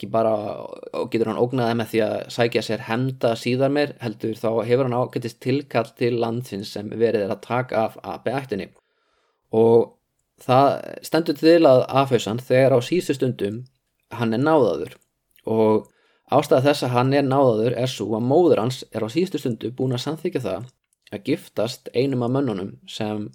ekki 0.00 0.08
bara 0.12 0.34
getur 1.12 1.28
hann 1.32 1.40
ógnaði 1.40 1.78
með 1.80 1.88
því 1.90 2.02
að 2.04 2.14
sækja 2.36 2.62
sér 2.64 2.84
henda 2.86 3.32
síðar 3.36 3.72
meir 3.74 3.96
heldur 4.00 4.36
þá 4.38 4.48
hefur 4.68 4.86
hann 4.86 4.96
ágættist 4.96 5.40
tilkall 5.44 5.90
til 5.98 6.14
landsins 6.20 6.70
sem 6.76 6.92
verið 6.92 7.26
er 7.26 7.34
að 7.34 7.42
taka 7.48 7.82
af 7.88 7.98
AB-ættinni 8.14 8.70
og 9.56 9.90
það 10.40 10.68
stendur 11.04 11.38
til 11.40 11.58
að 11.68 11.84
afhauðsan 12.02 12.40
þegar 12.40 12.76
á 12.76 12.78
síðustu 12.84 13.18
stundum 13.18 13.64
hann 14.14 14.34
er 14.34 14.42
náðaður. 14.42 14.96
Og 15.46 15.88
ástæða 16.30 16.62
þess 16.68 16.86
að 16.86 16.94
hann 16.94 17.12
er 17.16 17.26
náðaður 17.26 17.76
er 17.82 17.90
svo 17.90 18.14
að 18.18 18.26
móður 18.30 18.62
hans 18.62 18.82
er 18.94 19.04
á 19.04 19.08
síðustu 19.10 19.40
stundu 19.42 19.72
búin 19.76 19.96
að 19.96 20.04
samþykja 20.04 20.42
það 20.46 20.68
að 21.10 21.24
giftast 21.26 21.90
einum 21.94 22.24
af 22.26 22.34
mönnunum 22.36 22.72
sem 22.88 23.28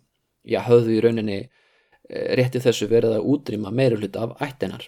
já, 0.47 0.61
höfðu 0.63 0.95
í 0.95 1.01
rauninni 1.03 1.39
eh, 1.41 2.35
rétti 2.39 2.61
þessu 2.63 2.87
verið 2.91 3.17
að 3.17 3.29
útrýma 3.33 3.73
meiri 3.75 3.99
hlut 3.99 4.19
af 4.19 4.35
ættinar 4.43 4.87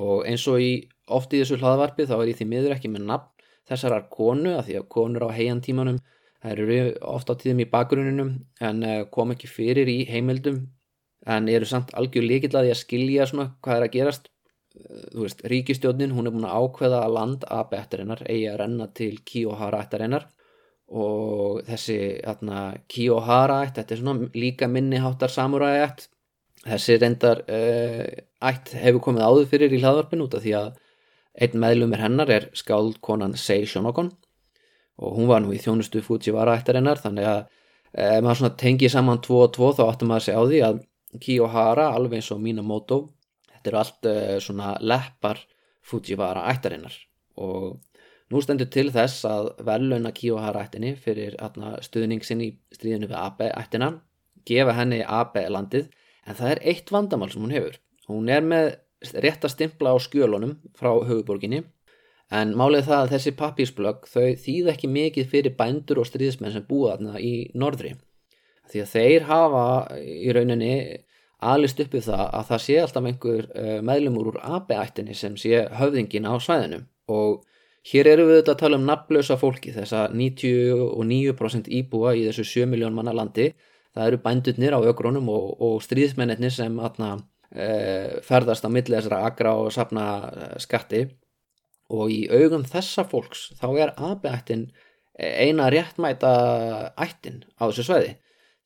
og 0.00 0.26
eins 0.28 0.46
og 0.48 0.60
í 0.60 0.72
oft 1.10 1.32
í 1.34 1.40
þessu 1.40 1.60
hlaðvarpi 1.60 2.06
þá 2.08 2.16
er 2.18 2.32
ég 2.32 2.40
því 2.40 2.48
miður 2.50 2.76
ekki 2.76 2.92
með 2.92 3.06
nafn 3.08 3.46
þessarar 3.70 4.08
konu 4.12 4.56
að 4.56 4.66
því 4.68 4.80
að 4.80 4.90
konur 4.96 5.26
á 5.30 5.36
heiantímanum 5.36 6.00
það 6.40 6.52
eru 6.56 6.82
ofta 7.14 7.36
á 7.36 7.40
tíðum 7.40 7.64
í 7.64 7.70
bakgruninum 7.72 8.34
en 8.60 8.84
eh, 8.84 9.00
kom 9.12 9.32
ekki 9.34 9.48
fyrir 9.50 9.88
í 9.88 10.02
heimildum 10.10 10.66
en 11.28 11.48
eru 11.52 11.68
samt 11.68 11.92
algjör 11.96 12.24
líkilaði 12.26 12.72
að 12.72 12.80
skilja 12.80 13.26
svona 13.28 13.50
hvað 13.64 13.76
er 13.76 13.86
að 13.86 13.96
gerast 13.96 14.30
þú 14.74 15.24
veist, 15.24 15.42
ríkistjónin 15.50 16.14
hún 16.14 16.28
er 16.28 16.34
búin 16.34 16.46
að 16.48 16.66
ákveða 16.66 17.00
að 17.04 17.16
land 17.16 17.46
að 17.48 17.64
bettarinnar 17.72 18.22
eigi 18.26 18.46
að 18.50 18.60
renna 18.62 18.86
til 18.94 19.12
Kiyohara 19.26 19.82
ættarinnar 19.84 20.28
og 20.90 21.60
þessi 21.68 21.98
atna, 22.26 22.70
Kiyohara 22.90 23.60
ætt, 23.66 23.76
þetta 23.78 23.94
er 23.94 24.00
svona 24.00 24.30
líka 24.34 24.66
minniháttar 24.70 25.30
samuræði 25.30 25.82
ætt. 25.84 26.08
Þessi 26.60 26.96
reyndar 27.00 27.44
uh, 27.46 28.06
ætt 28.50 28.72
hefur 28.76 29.04
komið 29.06 29.26
áður 29.26 29.46
fyrir 29.52 29.72
í 29.72 29.78
hlaðvarpin 29.80 30.24
út 30.26 30.34
af 30.36 30.42
því 30.44 30.56
að 30.58 30.72
Einn 31.40 31.60
meðlumir 31.62 32.02
hennar 32.02 32.30
er 32.34 32.48
skáldkonan 32.58 33.36
Sei 33.38 33.62
Shonokon. 33.66 34.10
Og 35.00 35.16
hún 35.16 35.30
var 35.30 35.40
nú 35.40 35.54
í 35.54 35.60
þjónustu 35.62 36.02
Fujiwara 36.04 36.58
ættarinnar 36.58 37.00
þannig 37.00 37.28
að 37.30 37.40
ef 37.94 38.16
eh, 38.16 38.18
maður 38.24 38.56
tengið 38.60 38.92
saman 38.92 39.22
2 39.24 39.38
og 39.46 39.54
2 39.54 39.70
þá 39.78 39.82
áttum 39.86 40.10
maður 40.10 40.20
að 40.20 40.26
segja 40.26 40.42
á 40.42 40.44
því 40.50 40.60
að 40.66 40.82
Kiyohara 41.22 41.86
alveg 41.94 42.20
eins 42.20 42.30
og 42.34 42.42
Minamoto 42.42 42.98
þetta 43.60 43.70
eru 43.70 43.80
allt 43.80 44.08
uh, 44.10 44.34
svona 44.40 44.74
leppar 44.80 45.44
Fujiwara 45.84 46.46
ættarinnar. 46.50 46.96
Og 47.40 47.80
nú 48.30 48.42
stendur 48.44 48.68
til 48.72 48.88
þess 48.94 49.24
að 49.28 49.50
veluna 49.66 50.12
Kiyohara-ættinni 50.16 50.94
fyrir 51.00 51.36
atna, 51.42 51.76
stuðning 51.84 52.24
sinn 52.24 52.42
í 52.44 52.52
stríðinu 52.74 53.10
við 53.10 53.18
AB-ættina 53.20 53.90
gefa 54.48 54.76
henni 54.76 55.00
AB-landið 55.04 55.90
en 56.26 56.38
það 56.38 56.54
er 56.54 56.62
eitt 56.72 56.92
vandamál 56.92 57.30
sem 57.32 57.42
hún 57.42 57.54
hefur. 57.54 57.76
Hún 58.10 58.30
er 58.32 58.44
með 58.46 58.72
rétt 59.24 59.44
að 59.44 59.54
stimpla 59.54 59.94
á 59.96 59.98
skjölunum 60.02 60.56
frá 60.76 60.92
höfuborginni 60.92 61.64
en 62.30 62.54
málið 62.58 62.86
það 62.90 63.04
að 63.04 63.12
þessi 63.14 63.34
pappísblögg 63.38 64.06
þau 64.06 64.26
þýð 64.38 64.72
ekki 64.74 64.90
mikið 64.92 65.30
fyrir 65.32 65.56
bændur 65.58 66.02
og 66.02 66.08
stríðismenn 66.08 66.54
sem 66.54 66.66
búa 66.68 66.94
þarna 66.94 67.18
í 67.18 67.50
norðri. 67.58 67.96
Því 68.70 68.84
að 68.84 68.92
þeir 68.94 69.26
hafa 69.26 69.64
í 69.98 70.34
rauninni 70.36 70.74
alist 71.40 71.80
uppið 71.80 72.08
það 72.10 72.24
að 72.26 72.48
það 72.50 72.62
sé 72.64 72.76
alltaf 72.80 73.06
einhver 73.08 73.46
uh, 73.48 73.78
meðlumur 73.86 74.30
úr 74.32 74.40
AB-ættinni 74.58 75.16
sem 75.16 75.36
sé 75.40 75.64
höfðingin 75.78 76.28
á 76.28 76.34
svæðinu. 76.42 76.82
Og 77.10 77.40
hér 77.90 78.10
eru 78.12 78.28
við 78.28 78.40
þetta 78.40 78.54
að 78.54 78.62
tala 78.62 78.80
um 78.80 78.86
nafnlösa 78.88 79.38
fólki 79.40 79.72
þess 79.74 79.96
að 79.96 80.16
99% 80.20 81.70
íbúa 81.80 82.14
í 82.18 82.26
þessu 82.28 82.46
7 82.52 82.70
miljón 82.70 82.96
manna 82.96 83.14
landi. 83.16 83.50
Það 83.96 84.06
eru 84.06 84.20
bændurnir 84.26 84.76
á 84.76 84.80
ögrónum 84.92 85.32
og, 85.32 85.48
og 85.64 85.80
stríðismennir 85.82 86.52
sem 86.54 86.76
atna, 86.78 87.16
uh, 87.56 88.20
ferðast 88.26 88.68
á 88.68 88.70
milli 88.70 88.98
þessara 88.98 89.24
agra 89.30 89.56
og 89.58 89.72
sapna 89.74 90.06
uh, 90.28 90.54
skatti. 90.62 91.06
Og 91.90 92.12
í 92.14 92.20
augum 92.30 92.62
þessa 92.68 93.02
fólks 93.08 93.48
þá 93.58 93.68
er 93.82 93.96
AB-ættin 93.98 94.68
eina 95.20 95.66
réttmæta 95.72 96.30
ættin 97.00 97.42
á 97.60 97.66
þessu 97.68 97.88
svæði 97.88 98.12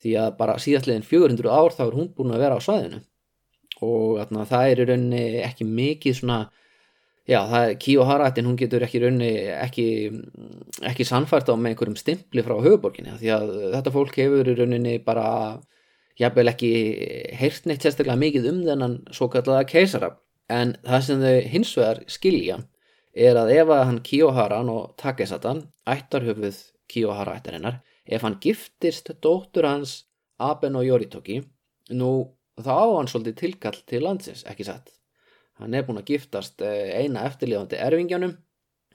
því 0.05 0.15
að 0.21 0.35
bara 0.39 0.59
síðastlegin 0.61 1.07
400 1.09 1.51
ár 1.51 1.75
þá 1.75 1.87
er 1.89 1.97
hún 1.99 2.13
búin 2.15 2.35
að 2.37 2.45
vera 2.45 2.61
á 2.61 2.67
svæðinu. 2.67 3.01
Og 3.85 4.21
atna, 4.23 4.45
það 4.49 4.69
er 4.71 4.83
í 4.83 4.87
rauninni 4.91 5.25
ekki 5.43 5.67
mikið 5.67 6.21
svona 6.21 6.39
já, 7.29 7.39
það 7.49 7.61
er 7.67 7.77
Kiyohara-ættin, 7.81 8.49
hún 8.49 8.59
getur 8.61 8.85
ekki 8.85 9.01
í 9.01 9.05
rauninni 9.05 9.31
ekki, 9.57 9.87
ekki 10.91 11.07
sannfært 11.09 11.49
á 11.49 11.55
með 11.57 11.73
einhverjum 11.73 11.99
stimpli 11.99 12.45
frá 12.45 12.59
höfuborginni 12.59 13.17
því 13.21 13.33
að 13.35 13.55
þetta 13.77 13.95
fólk 13.95 14.19
hefur 14.21 14.51
í 14.51 14.57
rauninni 14.59 14.99
bara 15.05 15.25
jafnvel 16.21 16.51
ekki 16.53 16.71
heyrt 17.39 17.67
neitt 17.67 17.83
sérstaklega 17.85 18.21
mikið 18.21 18.51
um 18.53 18.61
þennan 18.69 19.01
svo 19.15 19.31
kallaða 19.33 19.67
keisara 19.71 20.13
en 20.53 20.77
það 20.85 21.07
sem 21.09 21.25
þau 21.25 21.51
hins 21.55 21.73
vegar 21.79 22.03
skilja 22.13 22.61
er 23.15 23.39
að 23.39 23.55
ef 23.57 23.73
að 23.73 23.85
hann 23.89 24.05
Kiyoharan 24.05 24.71
og 24.71 24.95
Takesatan 25.01 25.65
ættarhöfuð 25.89 26.61
Kiyohara-ættarinnar 26.93 27.81
ef 28.05 28.25
hann 28.25 28.41
giftist 28.41 29.11
dóttur 29.25 29.69
hans 29.69 30.05
Aben 30.43 30.77
og 30.77 30.87
Yoritoki 30.87 31.41
nú 31.95 32.11
þá 32.61 32.73
á 32.75 32.87
hann 32.97 33.11
svolítið 33.11 33.39
tilkall 33.41 33.79
til 33.87 34.03
landsins, 34.05 34.45
ekki 34.49 34.67
satt? 34.67 34.91
Hann 35.61 35.75
er 35.75 35.85
búin 35.87 36.01
að 36.01 36.11
giftast 36.15 36.63
eh, 36.67 36.99
eina 36.99 37.25
eftirlíðandi 37.29 37.79
erfingjanum 37.79 38.35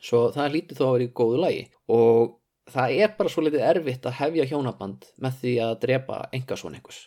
svo 0.03 0.27
það 0.35 0.53
lítið 0.55 0.79
þó 0.79 0.85
að 0.85 0.93
vera 0.95 1.05
í 1.05 1.13
góðu 1.19 1.39
lagi. 1.39 1.63
Og 1.95 2.35
það 2.69 2.95
er 3.03 3.13
bara 3.17 3.31
svolítið 3.33 3.65
erfitt 3.69 4.07
að 4.07 4.17
hefja 4.19 4.47
hjónaband 4.51 5.07
með 5.23 5.39
því 5.41 5.53
að 5.65 5.77
drepa 5.85 6.19
enga 6.35 6.59
svona 6.59 6.79
einhvers. 6.79 7.01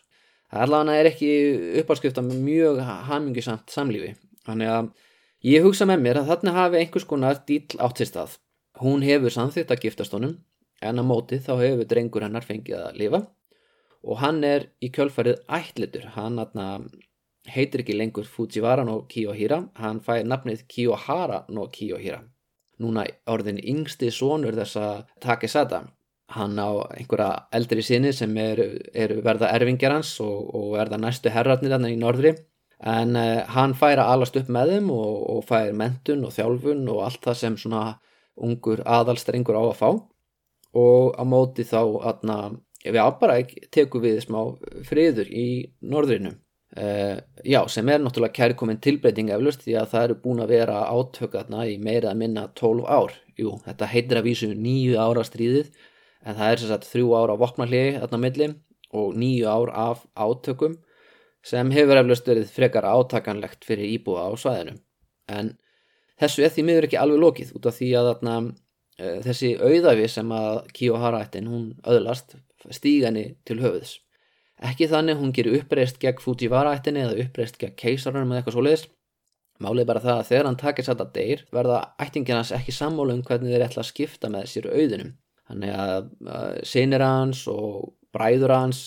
Það 0.52 0.64
allavega 0.66 1.00
er 1.00 1.08
ekki 1.08 1.32
uppáskrift 1.80 2.20
með 2.20 2.40
mjög 2.46 2.80
hamingisamt 3.08 3.72
samlífi. 3.72 4.14
Þannig 4.46 4.72
að 4.72 4.88
ég 5.48 5.64
hugsa 5.64 5.88
með 5.88 6.02
mér 6.06 6.20
að 6.20 6.32
þarna 6.32 6.56
hafi 6.58 6.80
einhvers 6.80 7.08
konar 7.08 7.40
dýl 7.48 7.80
átt 7.80 8.00
sér 8.00 8.10
stað. 8.10 8.38
Hún 8.82 9.04
hefur 9.04 9.32
samþýtt 9.32 9.72
að 9.72 9.84
giftast 9.86 10.16
honum 10.16 10.36
en 10.82 11.00
á 11.00 11.04
móti 11.06 11.38
þá 11.42 11.54
hefur 11.60 11.88
drengur 11.88 12.26
hennar 12.26 12.46
fengið 12.46 12.78
að 12.80 13.00
lifa. 13.00 13.22
Og 14.02 14.18
hann 14.18 14.42
er 14.44 14.66
í 14.82 14.90
kjölfarið 14.90 15.44
ætlitur, 15.46 16.08
hann 16.16 16.40
heitir 17.48 17.82
ekki 17.82 17.96
lengur 17.96 18.26
Fujiwara 18.28 18.84
no 18.86 19.02
Kiyohira, 19.10 19.62
hann 19.78 20.00
fær 20.02 20.22
nafnið 20.26 20.66
Kiyohara 20.68 21.44
no 21.50 21.66
Kiyohira. 21.72 22.22
Núna 22.82 23.06
orðin 23.30 23.58
yngsti 23.58 24.10
sonur 24.10 24.56
þessa 24.58 25.04
Takesada, 25.22 25.84
hann 26.32 26.58
á 26.58 26.70
einhverja 26.96 27.46
eldri 27.54 27.82
sinni 27.84 28.12
sem 28.12 28.36
eru 28.38 28.68
er 28.94 29.14
verða 29.22 29.52
erfingjar 29.54 29.98
hans 29.98 30.14
og, 30.24 30.48
og 30.54 30.72
verða 30.78 30.98
næstu 30.98 31.30
herratnir 31.30 31.74
hann 31.76 31.90
í 31.90 31.98
norðri. 31.98 32.34
En 32.82 33.14
uh, 33.14 33.42
hann 33.54 33.76
fær 33.78 34.00
að 34.02 34.14
alast 34.16 34.38
upp 34.40 34.48
með 34.50 34.72
þeim 34.74 34.88
og, 34.90 35.18
og 35.36 35.44
fær 35.46 35.74
mentun 35.78 36.24
og 36.26 36.32
þjálfun 36.34 36.88
og 36.90 37.04
allt 37.06 37.28
það 37.28 37.38
sem 37.38 37.58
svona 37.60 37.82
ungur 38.42 38.82
aðalstrengur 38.88 39.58
á 39.58 39.62
að 39.68 39.78
fá 39.78 39.90
og 40.72 41.12
á 41.20 41.22
móti 41.28 41.64
þá 41.68 41.80
aðna, 42.12 42.38
við 42.84 43.00
ábara 43.00 43.40
tekum 43.74 44.02
við 44.04 44.22
smá 44.24 44.38
friður 44.88 45.28
í 45.28 45.46
norðrinu 45.84 46.32
uh, 46.32 47.18
já, 47.44 47.60
sem 47.68 47.88
er 47.92 48.02
náttúrulega 48.02 48.36
kærkominn 48.38 48.80
tilbreyting 48.82 49.32
eflust 49.34 49.64
því 49.66 49.76
að 49.80 49.90
það 49.92 50.06
eru 50.08 50.18
búin 50.24 50.42
að 50.44 50.54
vera 50.56 50.84
átökatna 50.88 51.66
í 51.68 51.78
meira 51.82 52.12
að 52.12 52.22
minna 52.24 52.46
12 52.58 52.86
ár. 52.88 53.16
Jú, 53.38 53.56
þetta 53.66 53.90
heitir 53.92 54.20
að 54.20 54.28
vísu 54.28 54.52
nýju 54.52 54.96
ára 55.00 55.24
stríðið 55.26 55.72
en 56.22 56.38
það 56.38 56.48
er 56.48 56.62
sem 56.62 56.72
sagt 56.72 56.88
þrjú 56.88 57.12
ára 57.18 57.36
á 57.36 57.42
vopnarliði 57.42 58.00
aðna 58.00 58.22
milli 58.22 58.48
og 58.92 59.14
nýju 59.18 59.48
ár 59.48 59.72
af 59.72 60.06
átökum 60.14 60.78
sem 61.42 61.72
hefur 61.74 61.98
eflust 61.98 62.28
verið 62.28 62.52
frekar 62.54 62.86
átakanlegt 62.86 63.64
fyrir 63.66 63.96
íbúa 63.96 64.28
á 64.28 64.30
svæðinu. 64.38 64.76
En 65.28 65.56
þessu 66.20 66.44
er 66.44 66.52
því 66.54 66.66
miður 66.68 66.86
ekki 66.86 67.00
alveg 67.00 67.24
lokið 67.24 67.56
út 67.58 67.66
af 67.66 67.80
því 67.80 67.88
að 67.98 68.12
Eh, 68.22 68.48
þessi 68.98 69.54
auðafi 69.58 70.08
sem 70.10 70.32
að 70.36 70.62
Kiyohara-ættin 70.76 71.50
hún 71.50 71.68
öðlast 71.88 72.36
stíga 72.70 73.10
henni 73.10 73.36
til 73.48 73.60
höfuðs. 73.62 73.98
Ekki 74.62 74.86
þannig 74.90 75.18
hún 75.18 75.32
gerir 75.34 75.58
uppreist 75.58 75.98
gegn 76.02 76.22
Fujiwara-ættinni 76.22 77.06
eða 77.06 77.22
uppreist 77.24 77.58
gegn 77.58 77.74
keisarunum 77.78 78.30
eða 78.30 78.42
eitthvað 78.42 78.58
svo 78.58 78.66
leiðis 78.66 78.88
málið 79.62 79.88
bara 79.88 80.02
það 80.02 80.20
að 80.20 80.28
þegar 80.30 80.48
hann 80.48 80.60
takir 80.60 80.86
satt 80.86 81.02
að 81.02 81.12
deyr 81.16 81.44
verða 81.54 81.80
ættinginans 82.02 82.52
ekki 82.56 82.74
sammálu 82.74 83.16
um 83.16 83.24
hvernig 83.26 83.52
þeir 83.52 83.66
ætla 83.66 83.82
að 83.84 83.90
skipta 83.90 84.30
með 84.32 84.48
sér 84.52 84.68
auðunum 84.72 85.12
þannig 85.50 85.74
að 85.84 86.08
sinir 86.68 87.04
hans 87.04 87.42
og 87.50 87.92
bræður 88.14 88.54
hans 88.56 88.82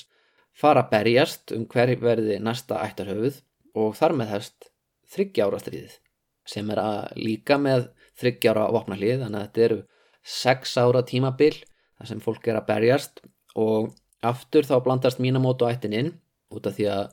fara 0.56 0.86
að 0.86 0.92
berjast 0.94 1.54
um 1.56 1.66
hver 1.72 1.94
verði 2.02 2.40
næsta 2.44 2.80
ættarhöfuð 2.84 3.42
og 3.76 3.96
þar 4.00 4.18
með 4.20 4.34
þess 4.36 4.72
þryggjára 5.16 5.62
stríðið 5.62 6.00
sem 6.46 6.72
er 6.74 6.82
að 6.82 7.20
líka 7.20 7.60
með 7.62 7.90
þryggjára 8.20 8.70
vopnarlið 8.76 9.26
þannig 9.26 9.40
að 9.40 9.48
þetta 9.48 9.66
eru 9.68 9.80
sex 10.26 10.76
ára 10.82 11.04
tímabil 11.06 11.54
þar 11.62 12.10
sem 12.10 12.24
fólk 12.24 12.50
er 12.50 12.60
að 12.60 12.68
berjast 12.72 13.22
og 13.56 13.94
aftur 14.26 14.66
þá 14.66 14.80
blandast 14.84 15.22
Minamoto 15.22 15.70
ættin 15.70 15.94
inn 15.94 16.12
út 16.54 16.66
af 16.66 16.78
því 16.78 16.90
að 16.92 17.06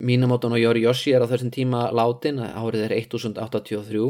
Minamoto 0.00 0.48
og 0.48 0.60
Yoriyoshi 0.60 1.12
er 1.12 1.24
á 1.24 1.30
þessum 1.30 1.52
tíma 1.52 1.88
látin 1.92 2.40
árið 2.40 2.86
er 2.86 2.94
1083 2.96 4.04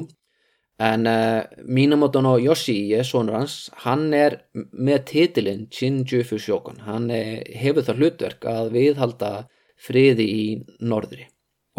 en 0.81 1.07
uh, 1.07 1.43
Minamoto 1.67 2.23
og 2.25 2.41
Yoshi, 2.41 2.91
sonur 3.05 3.37
hans 3.37 3.71
hann 3.85 4.13
er 4.17 4.41
með 4.55 5.05
titilinn 5.13 5.67
Shinjufu 5.71 6.39
Shogun 6.41 6.81
hann 6.87 7.11
er, 7.11 7.43
hefur 7.53 7.85
það 7.85 8.01
hlutverk 8.01 8.47
að 8.49 8.71
viðhalda 8.77 9.33
friði 9.81 10.27
í 10.29 10.45
norðri. 10.81 11.27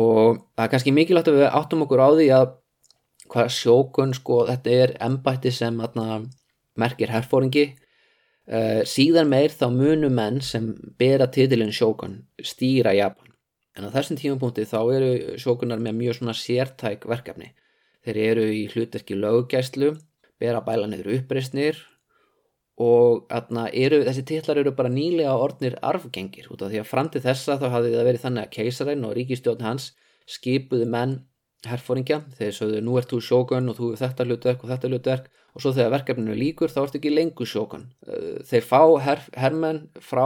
Og 0.01 0.37
það 0.55 0.65
er 0.65 0.71
kannski 0.73 0.93
mikilvægt 0.95 1.29
að 1.29 1.39
við 1.41 1.49
áttum 1.49 1.83
okkur 1.85 2.01
á 2.01 2.09
því 2.17 2.27
að 2.37 2.45
hvað 3.31 3.51
sjókun 3.55 4.13
sko 4.17 4.43
þetta 4.49 4.77
er 4.83 4.93
embætti 5.07 5.51
sem 5.53 5.77
atna, 5.83 6.21
merkir 6.79 7.11
herfóringi 7.11 7.65
uh, 7.71 8.81
síðan 8.87 9.29
meir 9.31 9.53
þá 9.53 9.67
munu 9.73 10.11
menn 10.13 10.41
sem 10.45 10.71
bera 10.99 11.27
titilinn 11.31 11.73
sjókun 11.75 12.21
stýra 12.43 12.93
Japan. 12.97 13.31
En 13.77 13.87
á 13.87 13.93
þessum 13.93 14.19
tímapunkti 14.19 14.67
þá 14.67 14.79
eru 14.95 15.11
sjókunar 15.39 15.79
með 15.79 15.99
mjög 15.99 16.19
svona 16.19 16.35
sértæk 16.35 17.07
verkefni. 17.07 17.53
Þeir 18.03 18.17
eru 18.25 18.47
í 18.51 18.65
hlutverki 18.71 19.15
löggæslu 19.15 19.93
bera 20.41 20.61
bæla 20.65 20.89
niður 20.89 21.13
uppreysnir 21.19 21.79
og 22.81 23.27
eru, 23.29 24.01
þessi 24.07 24.23
titlar 24.25 24.57
eru 24.57 24.73
bara 24.73 24.89
nýlega 24.89 25.35
orðnir 25.37 25.77
arfgengir. 25.85 26.47
Út 26.49 26.63
af 26.65 26.71
því 26.71 26.81
að 26.81 26.89
fram 26.89 27.11
til 27.13 27.21
þessa 27.21 27.59
þá 27.61 27.67
hafði 27.75 27.91
það 27.93 28.07
verið 28.09 28.23
þannig 28.25 28.47
að 28.47 28.53
keisaræn 28.55 29.05
og 29.05 29.13
ríkistjórn 29.17 29.67
hans 29.67 29.91
skipuðu 30.29 30.87
menn 30.89 31.19
herfóringja 31.67 32.21
þeir 32.37 32.55
sögðu 32.55 32.81
nú 32.85 32.97
ert 32.99 33.11
þú 33.11 33.21
sjókun 33.25 33.71
og 33.71 33.77
þú 33.77 33.91
er 33.93 34.01
þetta 34.01 34.27
hlutverk 34.27 34.63
og 34.63 34.73
þetta 34.73 34.91
hlutverk. 34.91 35.29
Og 35.51 35.63
svo 35.63 35.73
þegar 35.75 35.95
verkefninu 35.97 36.35
líkur 36.37 36.71
þá 36.71 36.83
ertu 36.85 36.99
ekki 37.01 37.11
lengur 37.11 37.49
sjókun 37.49 37.89
eh, 38.07 38.37
þeir 38.47 38.67
fá 38.67 38.81
her, 39.03 39.23
hermenn 39.35 39.81
frá 39.99 40.23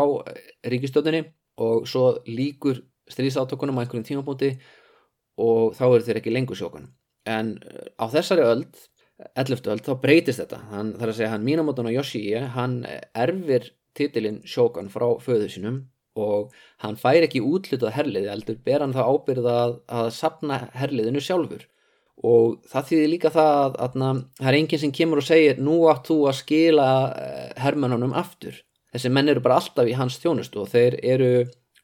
ríkistjóðinni 0.70 1.24
og 1.66 1.88
svo 1.90 2.20
líkur 2.30 2.84
stríðsátökunum 3.10 3.80
á 3.80 3.82
einhverjum 3.82 4.06
tímabúti 4.06 4.52
og 5.42 5.74
þá 5.78 5.86
eru 5.88 6.06
þeir 6.06 6.20
ekki 6.22 6.34
lengur 6.36 6.60
sjókun 6.60 6.92
en 7.26 7.56
eh, 7.58 7.90
á 7.98 8.06
þessari 8.14 8.46
öld 8.46 8.84
11. 9.34 9.66
öld 9.72 9.86
þá 9.86 9.94
breytist 10.04 10.42
þetta. 10.44 10.62
Hann, 10.74 10.94
þar 11.00 11.12
að 11.12 11.18
segja 11.18 11.32
hann 11.32 11.46
Minamoto 11.48 11.86
og 11.86 11.94
Yoshi 11.96 12.22
hann 12.36 12.82
erfir 13.16 13.72
titilinn 13.96 14.42
sjókun 14.44 14.92
frá 14.92 15.08
föðu 15.24 15.48
sínum 15.50 15.78
og 16.16 16.54
hann 16.84 16.98
fær 17.00 17.26
ekki 17.26 17.44
útlutað 17.44 17.96
herliði 17.96 18.32
heldur 18.32 18.60
ber 18.66 18.84
hann 18.84 18.96
það 18.96 19.10
ábyrða 19.14 19.56
að, 19.62 19.74
að 20.00 20.12
sapna 20.16 20.60
herliðinu 20.76 21.24
sjálfur. 21.24 21.66
Og 22.26 22.62
það 22.72 22.88
þýðir 22.90 23.12
líka 23.12 23.32
það 23.36 23.58
að, 23.60 23.76
að, 23.84 23.98
að 24.08 24.22
það 24.40 24.52
er 24.52 24.60
enginn 24.60 24.82
sem 24.86 24.96
kemur 24.96 25.22
og 25.22 25.28
segir 25.28 25.60
nú 25.62 25.76
átt 25.92 26.08
þú 26.08 26.22
að 26.30 26.40
skila 26.40 26.90
eh, 27.20 27.50
hermönunum 27.60 28.16
aftur. 28.16 28.62
Þessi 28.96 29.12
menn 29.12 29.30
eru 29.30 29.44
bara 29.44 29.60
alltaf 29.60 29.90
í 29.92 29.98
hans 30.00 30.16
þjónustu 30.24 30.64
og 30.64 30.72
þeir 30.72 30.96
eru 31.04 31.32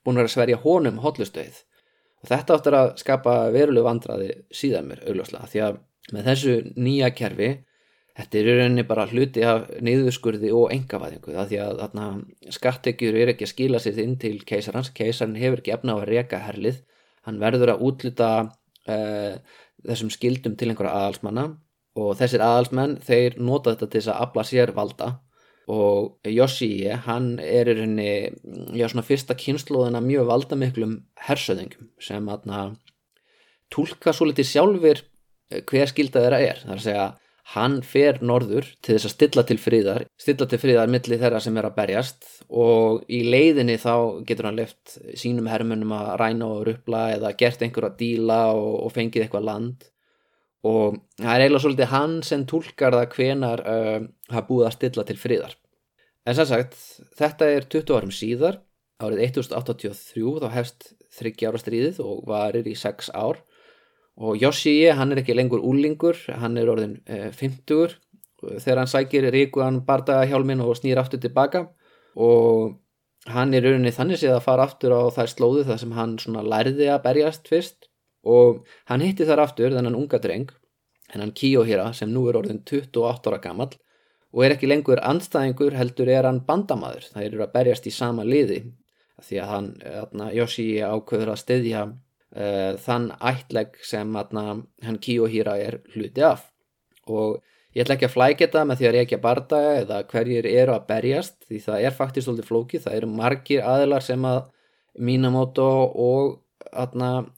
búin 0.05 0.21
að 0.21 0.31
sverja 0.33 0.61
honum 0.63 1.01
hotlustöið 1.03 1.59
og 2.21 2.29
þetta 2.29 2.57
áttur 2.57 2.77
að 2.77 2.91
skapa 3.01 3.35
veruleg 3.53 3.85
vandraði 3.85 4.29
síðan 4.53 4.89
mér 4.89 5.03
augljóslega 5.07 5.49
því 5.51 5.63
að 5.65 5.79
með 6.15 6.29
þessu 6.29 6.55
nýja 6.77 7.11
kerfi 7.17 7.49
Þetta 8.17 8.37
er 8.37 8.47
í 8.49 8.53
rauninni 8.57 8.83
bara 8.87 9.07
hluti 9.07 9.43
af 9.47 9.69
niðurskurði 9.79 10.51
og 10.55 10.71
engavæðingu 10.75 11.31
það 11.31 11.51
því 11.51 11.59
að 11.63 11.77
þarna, 11.79 12.07
skattekjur 12.57 13.17
er 13.21 13.31
ekki 13.31 13.47
að 13.47 13.51
skila 13.53 13.79
sér 13.79 14.01
inn 14.03 14.17
til 14.19 14.33
keisarans, 14.47 14.91
keisarin 14.95 15.37
hefur 15.39 15.61
ekki 15.61 15.73
efna 15.77 15.95
á 15.95 15.97
að 16.01 16.09
reka 16.09 16.41
herlið, 16.43 16.81
hann 17.23 17.39
verður 17.39 17.75
að 17.75 17.83
útluta 17.87 18.31
uh, 18.43 19.35
þessum 19.87 20.11
skildum 20.11 20.57
til 20.59 20.71
einhverja 20.71 20.93
aðalsmanna 20.99 21.47
og 22.01 22.13
þessir 22.19 22.43
aðalsmenn 22.43 22.97
þeir 23.05 23.39
nota 23.39 23.73
þetta 23.73 23.87
til 23.87 24.01
þess 24.01 24.11
að 24.13 24.23
afla 24.25 24.47
sér 24.47 24.75
valda. 24.75 25.11
Og 25.71 26.27
Yoshie 26.27 26.97
hann 27.05 27.35
er 27.39 27.69
í 27.69 27.75
rauninni, 27.77 28.13
já 28.75 28.89
svona 28.89 29.05
fyrsta 29.07 29.37
kynnslóðina 29.39 30.01
mjög 30.03 30.27
valdamiklum 30.27 30.97
hersöðingum 31.29 31.91
sem 32.01 32.27
aðna 32.33 32.71
tólka 33.71 34.11
svo 34.11 34.27
litið 34.27 34.49
sjálfur 34.49 35.03
hver 35.69 35.91
skilda 35.91 36.23
þeirra 36.25 36.39
er, 36.43 36.63
það 36.63 36.73
er 36.73 36.79
að 36.79 36.85
segja 36.87 37.05
hann 37.55 37.79
fer 37.83 38.19
norður 38.23 38.67
til 38.81 38.95
þess 38.95 39.07
að 39.09 39.13
stilla 39.15 39.43
til 39.47 39.57
fríðar 39.59 40.05
stilla 40.19 40.47
til 40.49 40.59
fríðar 40.61 40.91
millir 40.91 41.21
þeirra 41.21 41.41
sem 41.43 41.57
er 41.57 41.67
að 41.67 41.77
berjast 41.79 42.27
og 42.47 43.01
í 43.11 43.23
leiðinni 43.27 43.77
þá 43.81 43.95
getur 44.27 44.49
hann 44.49 44.59
left 44.59 44.97
sínum 45.19 45.49
hermunum 45.51 45.95
að 45.97 46.11
ræna 46.21 46.51
og 46.51 46.67
rupla 46.69 47.07
eða 47.15 47.33
gert 47.39 47.63
einhver 47.65 47.89
að 47.89 47.97
díla 48.03 48.43
og, 48.53 48.75
og 48.85 48.93
fengið 48.95 49.25
eitthvað 49.25 49.47
land. 49.47 49.87
Og 50.67 50.99
það 51.17 51.33
er 51.33 51.43
eiginlega 51.43 51.63
svolítið 51.65 51.91
hann 51.95 52.19
sem 52.25 52.45
tólkar 52.45 52.93
það 52.93 53.15
hvenar 53.15 53.63
uh, 53.65 53.99
hafa 54.29 54.47
búið 54.47 54.67
að 54.67 54.75
stilla 54.77 55.07
til 55.09 55.17
fríðar 55.17 55.55
en 56.25 56.37
sem 56.37 56.47
sagt, 56.47 56.75
þetta 57.17 57.47
er 57.49 57.65
20 57.71 57.97
árum 57.97 58.13
síðar 58.13 58.59
árið 59.01 59.23
1083 59.31 60.35
þá 60.43 60.49
hefst 60.53 60.91
þryggjára 61.17 61.61
stríðið 61.61 62.01
og 62.05 62.21
varir 62.29 62.67
í 62.69 62.75
6 62.77 63.09
ár 63.17 63.41
og 64.17 64.41
Yoshie 64.41 64.93
hann 64.97 65.13
er 65.13 65.21
ekki 65.21 65.35
lengur 65.37 65.63
úlingur 65.63 66.17
hann 66.41 66.57
er 66.59 66.69
orðin 66.69 66.97
eh, 67.05 67.29
50 67.31 67.95
þegar 68.41 68.81
hann 68.81 68.89
sækir 68.89 69.27
ríkuan 69.33 69.81
bardagahjálmin 69.85 70.63
og 70.65 70.75
snýr 70.79 70.99
aftur 71.01 71.21
tilbaka. 71.21 71.67
Og 72.15 72.77
hann 73.31 73.53
er 73.53 73.63
rauninni 73.65 73.93
þannig 73.93 74.21
séð 74.21 74.39
að 74.39 74.47
fara 74.47 74.65
aftur 74.67 74.95
á 74.97 75.01
þær 75.13 75.31
slóðu 75.31 75.67
þar 75.69 75.79
sem 75.83 75.93
hann 75.95 76.17
svona 76.21 76.43
lærði 76.43 76.89
að 76.91 77.03
berjast 77.05 77.47
fyrst. 77.51 77.87
Og 78.25 78.65
hann 78.89 79.05
hitti 79.05 79.25
þar 79.29 79.45
aftur 79.45 79.73
þennan 79.73 79.97
unga 79.97 80.19
dreng 80.21 80.51
hennan 81.11 81.33
Kiyohira 81.35 81.91
sem 81.93 82.11
nú 82.11 82.27
er 82.29 82.37
orðin 82.39 82.61
28 82.63 83.27
ára 83.27 83.41
gammal 83.43 83.73
og 84.31 84.45
er 84.45 84.53
ekki 84.53 84.69
lengur 84.69 85.01
andstæðingur 85.03 85.75
heldur 85.75 86.07
er 86.07 86.23
hann 86.23 86.39
bandamaður. 86.47 87.09
Það 87.11 87.25
eru 87.25 87.41
að 87.43 87.51
berjast 87.57 87.89
í 87.89 87.91
sama 87.91 88.23
liði. 88.23 88.61
Því 89.21 89.41
að 89.43 89.49
hann, 89.51 89.67
Yoshie 90.33 90.87
ákveður 90.87 91.33
að 91.33 91.41
styðja 91.41 91.81
uh, 92.35 92.73
þann 92.81 93.11
ættlegg 93.17 93.79
sem 93.85 94.15
atna, 94.19 94.61
hann 94.85 94.99
Kiyohira 95.03 95.57
er 95.59 95.79
hluti 95.95 96.23
af. 96.25 96.47
Og 97.09 97.39
ég 97.75 97.83
ætla 97.83 97.97
ekki 97.97 98.09
að 98.09 98.15
flækja 98.15 98.47
þetta 98.47 98.65
með 98.67 98.81
því 98.81 98.89
að 98.89 98.97
reykja 98.97 99.21
bardaga 99.23 99.75
eða 99.81 100.01
hverjir 100.11 100.47
eru 100.51 100.75
að 100.75 100.87
berjast 100.89 101.37
því 101.47 101.61
það 101.67 101.85
er 101.87 101.97
faktist 101.97 102.27
svolítið 102.27 102.49
flókið, 102.51 102.83
það 102.85 102.97
eru 102.99 103.11
margir 103.19 103.67
aðilar 103.67 104.05
sem 104.05 104.27
að 104.27 104.41
Minamoto 104.99 105.69
og 106.03 106.41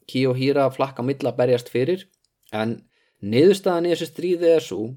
Kiyohira 0.10 0.68
flakka 0.74 1.06
milla 1.06 1.32
að 1.32 1.40
berjast 1.40 1.70
fyrir. 1.74 2.08
En 2.54 2.82
niðurstaðan 3.24 3.88
í 3.88 3.94
þessu 3.94 4.10
stríði 4.10 4.50
er 4.58 4.66
svo 4.66 4.90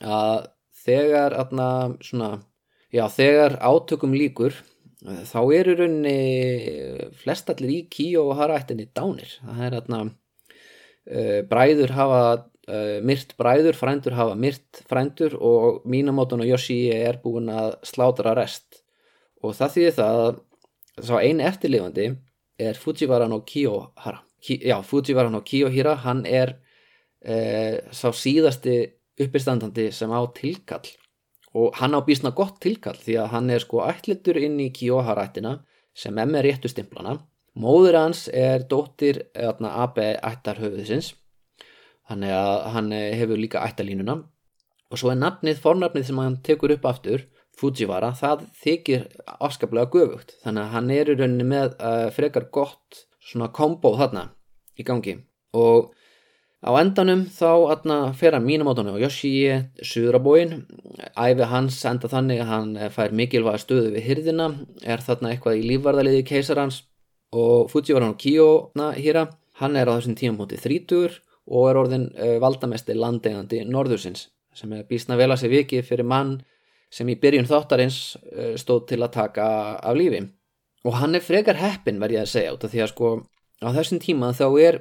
að 0.00 0.46
þegar 0.86 1.34
atna, 1.40 1.68
svona, 2.04 2.30
já, 2.94 3.04
þegar 3.10 3.58
átökum 3.64 4.14
líkur 4.16 4.54
þá 5.06 5.40
eru 5.54 5.76
rauninni 5.78 7.10
flestallir 7.20 7.72
í 7.72 7.80
Kíó 7.92 8.26
og 8.30 8.40
Harættinni 8.40 8.88
dánir. 8.96 9.36
Það 9.44 9.62
er 9.66 9.76
aðna 9.80 10.00
uh, 10.06 11.40
bræður 11.50 11.94
hafa 11.94 12.22
uh, 12.34 12.98
myrt 13.06 13.36
bræður, 13.38 13.78
frændur 13.78 14.16
hafa 14.18 14.34
myrt 14.38 14.82
frændur 14.90 15.36
og 15.38 15.86
Minamoton 15.86 16.42
og 16.42 16.50
Yoshi 16.50 16.80
er 16.94 17.20
búin 17.22 17.52
að 17.52 17.76
slátra 17.86 18.34
rest. 18.38 18.82
Og 19.44 19.54
það 19.54 19.74
þýðir 19.76 19.96
það 20.00 20.22
að 20.24 20.42
þá 21.06 21.16
eini 21.20 21.46
eftirlifandi 21.46 22.10
er 22.66 22.78
Fujiwara 22.80 23.28
no 23.28 23.42
Kiyohara 23.46 24.22
Ki, 24.42 24.60
já, 24.64 24.78
Fujiwara 24.84 25.30
no 25.32 25.42
Kiyohira 25.44 25.96
hann 26.02 26.24
er 26.26 26.56
uh, 27.26 27.78
sá 27.92 28.08
síðasti 28.10 28.78
uppistandandi 29.20 29.90
sem 29.94 30.12
á 30.12 30.20
tilkall 30.36 30.88
og 31.56 31.78
hann 31.80 31.96
á 31.96 32.00
bísna 32.04 32.34
gott 32.36 32.58
tilkall 32.60 32.98
því 33.00 33.16
að 33.22 33.30
hann 33.32 33.50
er 33.54 33.64
sko 33.64 33.82
ætlitur 33.86 34.38
inn 34.40 34.58
í 34.60 34.68
Kyoha-rættina 34.76 35.56
sem 35.96 36.16
með 36.16 36.42
réttu 36.50 36.68
stimplana. 36.68 37.16
Móður 37.56 37.96
hans 38.02 38.26
er 38.28 38.66
dóttir 38.68 39.22
AB 39.32 40.00
ættarhöfuðsins. 40.04 41.14
Að 42.12 42.26
hann 42.74 42.92
hefur 42.92 43.40
líka 43.40 43.64
ættalínuna 43.64 44.20
og 44.86 45.00
svo 45.00 45.10
er 45.10 45.18
nafnið, 45.18 45.58
fornafnið 45.58 46.04
sem 46.06 46.20
hann 46.22 46.36
tekur 46.46 46.76
upp 46.76 46.84
aftur 46.86 47.24
Fujiwara, 47.56 48.10
það 48.12 48.42
þykir 48.60 49.04
afskaplega 49.40 49.88
göfugt, 49.94 50.34
þannig 50.42 50.62
að 50.66 50.72
hann 50.74 50.90
er 50.92 51.08
í 51.08 51.14
rauninni 51.16 51.46
með 51.48 51.78
uh, 51.80 52.08
frekar 52.12 52.50
gott 52.52 53.06
svona 53.24 53.48
kombo 53.48 53.94
þarna 53.96 54.26
í 54.76 54.84
gangi. 54.84 55.14
Og 55.56 55.94
Á 56.64 56.72
endanum 56.80 57.26
þá 57.28 57.50
atna, 57.74 57.96
fer 58.16 58.32
hann 58.32 58.46
mínumótanu 58.46 58.94
og 58.96 59.02
Yoshi 59.02 59.32
Surabóin, 59.84 60.64
æfi 61.12 61.48
hans 61.50 61.82
enda 61.84 62.08
þannig 62.08 62.40
að 62.42 62.50
hann 62.50 62.72
fær 62.94 63.12
mikilvæga 63.12 63.60
stöðu 63.60 63.92
við 63.94 64.06
hyrðina, 64.08 64.48
er 64.82 65.04
þarna 65.04 65.34
eitthvað 65.34 65.60
í 65.60 65.66
lífvarðaliði 65.70 66.24
keisarans 66.26 66.80
og 67.36 67.68
Fujiwara 67.70 68.08
no 68.08 68.16
Kiyo 68.16 68.72
hýra, 68.96 69.28
hann 69.60 69.76
er 69.76 69.90
á 69.92 69.96
þessum 69.98 70.16
tíum 70.16 70.40
hóti 70.40 70.58
þrítur 70.60 71.20
og 71.46 71.68
er 71.70 71.78
orðin 71.80 72.08
uh, 72.16 72.36
valdamesti 72.42 72.96
landegandi 72.96 73.62
norðursins 73.68 74.30
sem 74.56 74.72
er 74.72 74.86
bísna 74.88 75.18
vel 75.20 75.30
að 75.30 75.42
sé 75.42 75.52
vikið 75.52 75.84
fyrir 75.84 76.08
mann 76.08 76.38
sem 76.90 77.08
í 77.12 77.18
byrjun 77.20 77.48
þáttarins 77.48 78.16
uh, 78.16 78.54
stóð 78.56 78.86
til 78.90 79.02
að 79.02 79.14
taka 79.18 79.46
af 79.76 79.96
lífi. 79.98 80.24
Og 80.86 80.96
hann 81.00 81.18
er 81.18 81.24
frekar 81.24 81.58
heppin 81.60 82.00
verð 82.00 82.16
ég 82.16 82.24
að 82.24 82.32
segja 82.32 82.54
út 82.54 82.64
af 82.64 82.72
því 82.72 82.82
að 82.84 82.92
sko 82.92 83.10
á 83.60 83.68
þessum 83.76 84.00
tíma 84.02 84.32
þá 84.36 84.46
er 84.62 84.78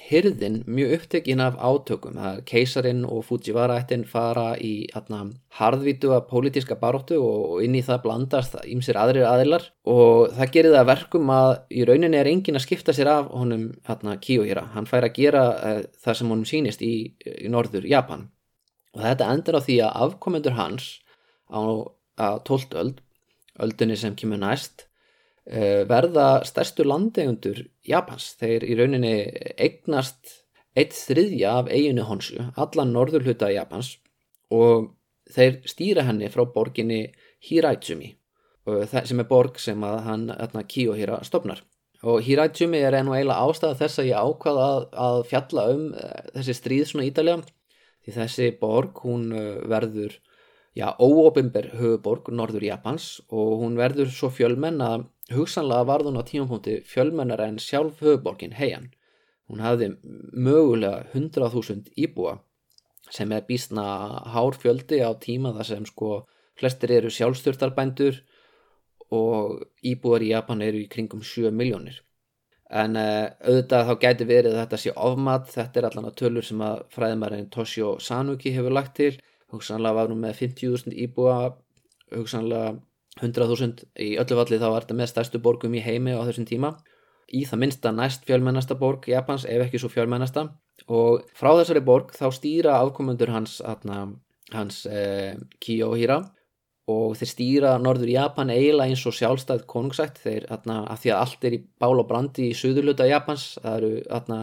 hyrðin 0.00 0.62
mjög 0.66 0.94
upptekinn 0.96 1.40
af 1.40 1.56
átökum. 1.56 2.18
Er 2.18 2.40
keisarin 2.48 3.04
og 3.06 3.24
Fujiwara 3.28 3.78
ættin 3.80 4.04
fara 4.08 4.52
í 4.56 4.88
hérna, 4.92 5.24
harðvítu 5.58 6.12
að 6.16 6.26
pólitíska 6.30 6.76
baróttu 6.80 7.20
og 7.22 7.62
inn 7.64 7.76
í 7.78 7.84
það 7.86 8.02
blandast 8.06 8.56
ímsir 8.64 8.98
aðrir 9.00 9.28
aðilar. 9.28 9.68
Og 9.88 10.34
það 10.36 10.52
gerir 10.56 10.76
það 10.76 10.90
verkum 10.92 11.32
að 11.34 11.54
í 11.70 11.86
rauninni 11.88 12.20
er 12.20 12.30
engin 12.32 12.58
að 12.58 12.66
skipta 12.66 12.96
sér 12.96 13.12
af 13.12 13.30
honum 13.32 13.70
hérna, 13.88 14.18
Kiyohira, 14.22 14.66
hann 14.74 14.88
fær 14.90 15.08
að 15.08 15.16
gera 15.20 15.46
uh, 15.56 15.82
það 16.04 16.18
sem 16.18 16.34
honum 16.34 16.48
sínist 16.48 16.84
í, 16.84 16.94
í 17.22 17.52
norður 17.52 17.88
Japan. 17.88 18.28
Og 18.92 19.04
þetta 19.06 19.30
endur 19.32 19.56
á 19.56 19.60
því 19.64 19.80
að 19.86 19.98
afkomendur 20.06 20.58
hans 20.58 20.90
á, 21.48 21.60
á 22.20 22.28
12. 22.44 22.76
öld 22.82 23.02
öldunni 23.62 23.96
sem 24.00 24.16
kemur 24.16 24.40
næst 24.40 24.86
verða 25.42 26.44
stærstu 26.46 26.84
landegundur 26.86 27.64
Japans. 27.88 28.28
Þeir 28.38 28.62
í 28.62 28.76
rauninni 28.78 29.14
eignast 29.58 30.38
eitt 30.78 30.94
þriðja 30.94 31.56
af 31.60 31.70
eiginu 31.72 32.06
honsu, 32.08 32.38
allan 32.56 32.92
norður 32.94 33.26
hluta 33.26 33.50
Japans 33.52 33.96
og 34.52 34.92
þeir 35.32 35.60
stýra 35.68 36.06
henni 36.06 36.30
frá 36.32 36.44
borginni 36.48 37.06
Hiraitsumi 37.42 38.14
sem 38.62 39.20
er 39.20 39.28
borg 39.28 39.58
sem 39.58 39.82
að 39.84 39.98
hann 40.06 40.64
Kiyohira 40.68 41.22
stopnar. 41.26 41.62
Og 42.02 42.22
Hiraitsumi 42.26 42.80
er 42.82 42.96
enn 42.98 43.10
og 43.10 43.16
eiginlega 43.16 43.46
ástæða 43.46 43.78
þess 43.78 44.00
að 44.02 44.08
ég 44.10 44.28
ákvaða 44.28 44.66
að, 44.68 44.86
að 45.06 45.18
fjalla 45.30 45.66
um 45.70 45.82
eh, 45.94 46.30
þessi 46.36 46.54
stríð 46.58 46.86
svona 46.90 47.06
ídalega 47.06 47.42
því 48.02 48.14
þessi 48.16 48.48
borg 48.58 49.02
hún 49.04 49.28
eh, 49.38 49.60
verður 49.70 50.16
já, 50.74 50.88
óopimber 50.98 51.70
höfuborg 51.78 52.32
norður 52.34 52.66
Japans 52.66 53.20
og 53.30 53.62
hún 53.62 53.78
verður 53.78 54.10
svo 54.10 54.32
fjölmenn 54.34 54.82
að 54.82 55.06
Hugsanlega 55.30 55.86
var 55.86 56.02
hún 56.02 56.18
á 56.18 56.22
tímapunkti 56.26 56.80
fjölmennar 56.82 57.40
en 57.44 57.58
sjálf 57.62 58.00
höfuborgin 58.02 58.56
heian. 58.58 58.90
Hún 59.48 59.62
hafði 59.62 59.92
mögulega 60.32 61.04
100.000 61.12 61.92
íbúa 61.96 62.40
sem 63.12 63.32
er 63.32 63.44
bísna 63.46 63.84
hár 64.34 64.56
fjöldi 64.56 65.02
á 65.04 65.12
tíma 65.20 65.52
þar 65.54 65.68
sem 65.68 65.86
sko 65.86 66.26
flestir 66.58 66.94
eru 66.96 67.10
sjálfstyrtarbændur 67.12 68.22
og 69.12 69.62
íbúar 69.84 70.24
í 70.24 70.32
Japan 70.32 70.62
eru 70.64 70.80
í 70.80 70.88
kringum 70.88 71.22
7 71.22 71.52
miljónir. 71.52 72.00
En 72.72 72.96
uh, 72.96 73.28
auðvitað 73.44 73.88
þá 73.88 73.94
gæti 74.00 74.26
verið 74.28 74.54
að 74.54 74.62
þetta 74.62 74.78
sé 74.80 74.92
ofmat, 74.96 75.50
þetta 75.52 75.80
er 75.80 75.86
allan 75.88 76.08
að 76.08 76.16
tölur 76.22 76.46
sem 76.46 76.62
að 76.64 76.86
fræðimærin 76.94 77.50
Toshio 77.52 77.98
Sanuki 78.00 78.54
hefur 78.56 78.72
lagt 78.72 78.94
til. 78.96 79.12
Hugsanlega 79.52 79.98
var 79.98 80.08
hún 80.08 80.22
með 80.24 80.38
50.000 80.40 80.96
íbúa, 81.04 81.36
hugsanlega 82.16 82.78
100.000 83.20 83.86
í 84.00 84.14
öllu 84.20 84.38
valli 84.38 84.58
þá 84.60 84.68
var 84.70 84.84
þetta 84.86 84.96
með 84.96 85.10
stærstu 85.10 85.40
borgum 85.44 85.74
í 85.76 85.84
heimi 85.84 86.14
á 86.16 86.24
þessum 86.24 86.48
tíma. 86.48 86.72
Í 87.32 87.44
það 87.48 87.60
minnsta 87.62 87.92
næst 87.94 88.26
fjölmennasta 88.28 88.76
borg 88.80 89.08
Japans 89.08 89.44
ef 89.48 89.66
ekki 89.66 89.80
svo 89.80 89.90
fjölmennasta. 89.92 90.46
Og 90.92 91.24
frá 91.36 91.52
þessari 91.58 91.82
borg 91.84 92.12
þá 92.16 92.26
stýra 92.34 92.78
afkomundur 92.80 93.32
hans, 93.32 93.60
atna, 93.64 94.06
hans 94.52 94.84
eh, 94.88 95.36
Kiyohira. 95.60 96.22
Og 96.92 97.14
þeir 97.16 97.30
stýra 97.30 97.74
norður 97.78 98.10
Japan 98.10 98.50
eiginlega 98.50 98.90
eins 98.90 99.04
og 99.06 99.14
sjálfstæð 99.16 99.66
konungsætt 99.70 100.18
þeir 100.24 100.48
atna, 100.52 100.82
að 100.90 101.04
því 101.04 101.12
að 101.12 101.20
allt 101.20 101.44
er 101.46 101.56
í 101.56 101.60
bál 101.78 101.94
og 101.94 102.08
brandi 102.08 102.48
í 102.50 102.56
suðurluta 102.58 103.06
Japans 103.06 103.52
það 103.60 103.76
eru 103.76 103.92
atna, 104.18 104.40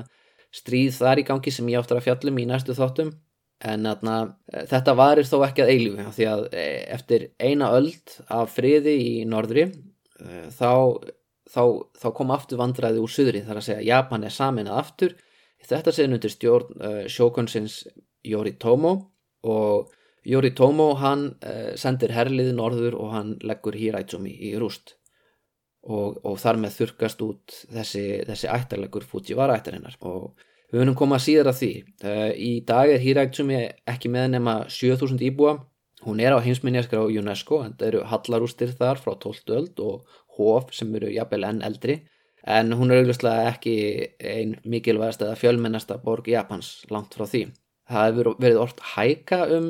stríð 0.56 0.94
þar 1.02 1.20
í 1.20 1.26
gangi 1.28 1.52
sem 1.54 1.68
ég 1.70 1.82
áttur 1.82 2.00
að 2.00 2.08
fjallum 2.08 2.40
í 2.40 2.48
næstu 2.50 2.78
þáttum 2.78 3.12
en 3.60 3.88
atna, 3.90 4.16
þetta 4.72 4.96
varir 4.96 5.28
þó 5.28 5.42
ekki 5.44 5.64
að 5.66 5.72
eilífu 5.74 6.12
því 6.16 6.28
að 6.32 6.44
e, 6.56 6.66
eftir 6.96 7.26
eina 7.44 7.72
öld 7.76 8.14
af 8.32 8.54
friði 8.56 8.96
í 9.04 9.14
norðri 9.28 9.66
e, 9.68 10.46
þá, 10.56 10.96
þá, 11.50 11.64
þá 12.00 12.08
kom 12.16 12.32
aftur 12.36 12.62
vandræði 12.62 13.04
úr 13.04 13.12
suðri 13.12 13.44
þar 13.48 13.60
að 13.60 13.68
segja 13.68 13.88
Japan 13.90 14.24
er 14.24 14.36
saminað 14.36 14.84
aftur. 14.84 15.16
Þetta 15.60 15.92
séð 15.92 16.14
undir 16.16 16.32
stjórn 16.32 16.78
uh, 16.80 17.02
sjókonsins 17.12 17.82
Yoritomo 18.24 18.94
og 19.44 19.90
Yoritomo 20.24 20.94
hann 21.02 21.26
uh, 21.44 21.74
sendir 21.80 22.14
herliði 22.16 22.54
norður 22.56 22.96
og 22.96 23.12
hann 23.12 23.34
leggur 23.44 23.76
Hiraizumi 23.76 24.32
í 24.32 24.54
rúst. 24.60 24.96
Og, 25.90 26.20
og 26.28 26.36
þar 26.40 26.60
með 26.64 26.78
þurkast 26.78 27.22
út 27.24 27.58
þessi, 27.72 28.22
þessi 28.28 28.48
ættarlegur 28.52 29.04
Fujiwara 29.08 29.56
ættarinnar. 29.60 29.96
Og 30.08 30.32
við 30.70 30.84
vunum 30.84 30.98
koma 30.98 31.20
síðar 31.22 31.52
af 31.54 31.60
því 31.60 31.72
uh, 32.06 32.30
í 32.36 32.52
dag 32.68 32.94
er 32.94 33.04
Hiraizumi 33.04 33.66
ekki 33.90 34.12
með 34.14 34.32
nema 34.36 34.56
7000 34.70 35.26
íbúa 35.30 35.58
hún 36.06 36.22
er 36.24 36.36
á 36.36 36.40
heimsminjaskra 36.44 37.04
á 37.04 37.08
UNESCO 37.10 37.64
en 37.66 37.76
það 37.80 37.92
eru 37.92 38.06
hallarústir 38.12 38.72
þar 38.78 39.02
frá 39.02 39.16
12. 39.16 39.44
öld 39.58 39.84
og 39.84 40.22
hof 40.40 40.72
sem 40.76 40.94
eru 40.96 41.12
jafnvel 41.12 41.48
enn 41.50 41.66
eldri 41.66 42.00
en 42.48 42.72
hún 42.78 42.92
er 42.92 43.02
auglustlega 43.02 43.50
ekki 43.52 43.76
ein 44.20 44.56
mikilvægast 44.64 45.22
eða 45.26 45.38
fjölmennasta 45.40 46.00
borg 46.04 46.30
Japans 46.32 46.80
langt 46.90 47.16
frá 47.16 47.28
því. 47.28 47.44
Það 47.90 48.08
hefur 48.08 48.32
verið 48.40 48.62
orðt 48.64 48.84
hæka 48.94 49.40
um, 49.58 49.70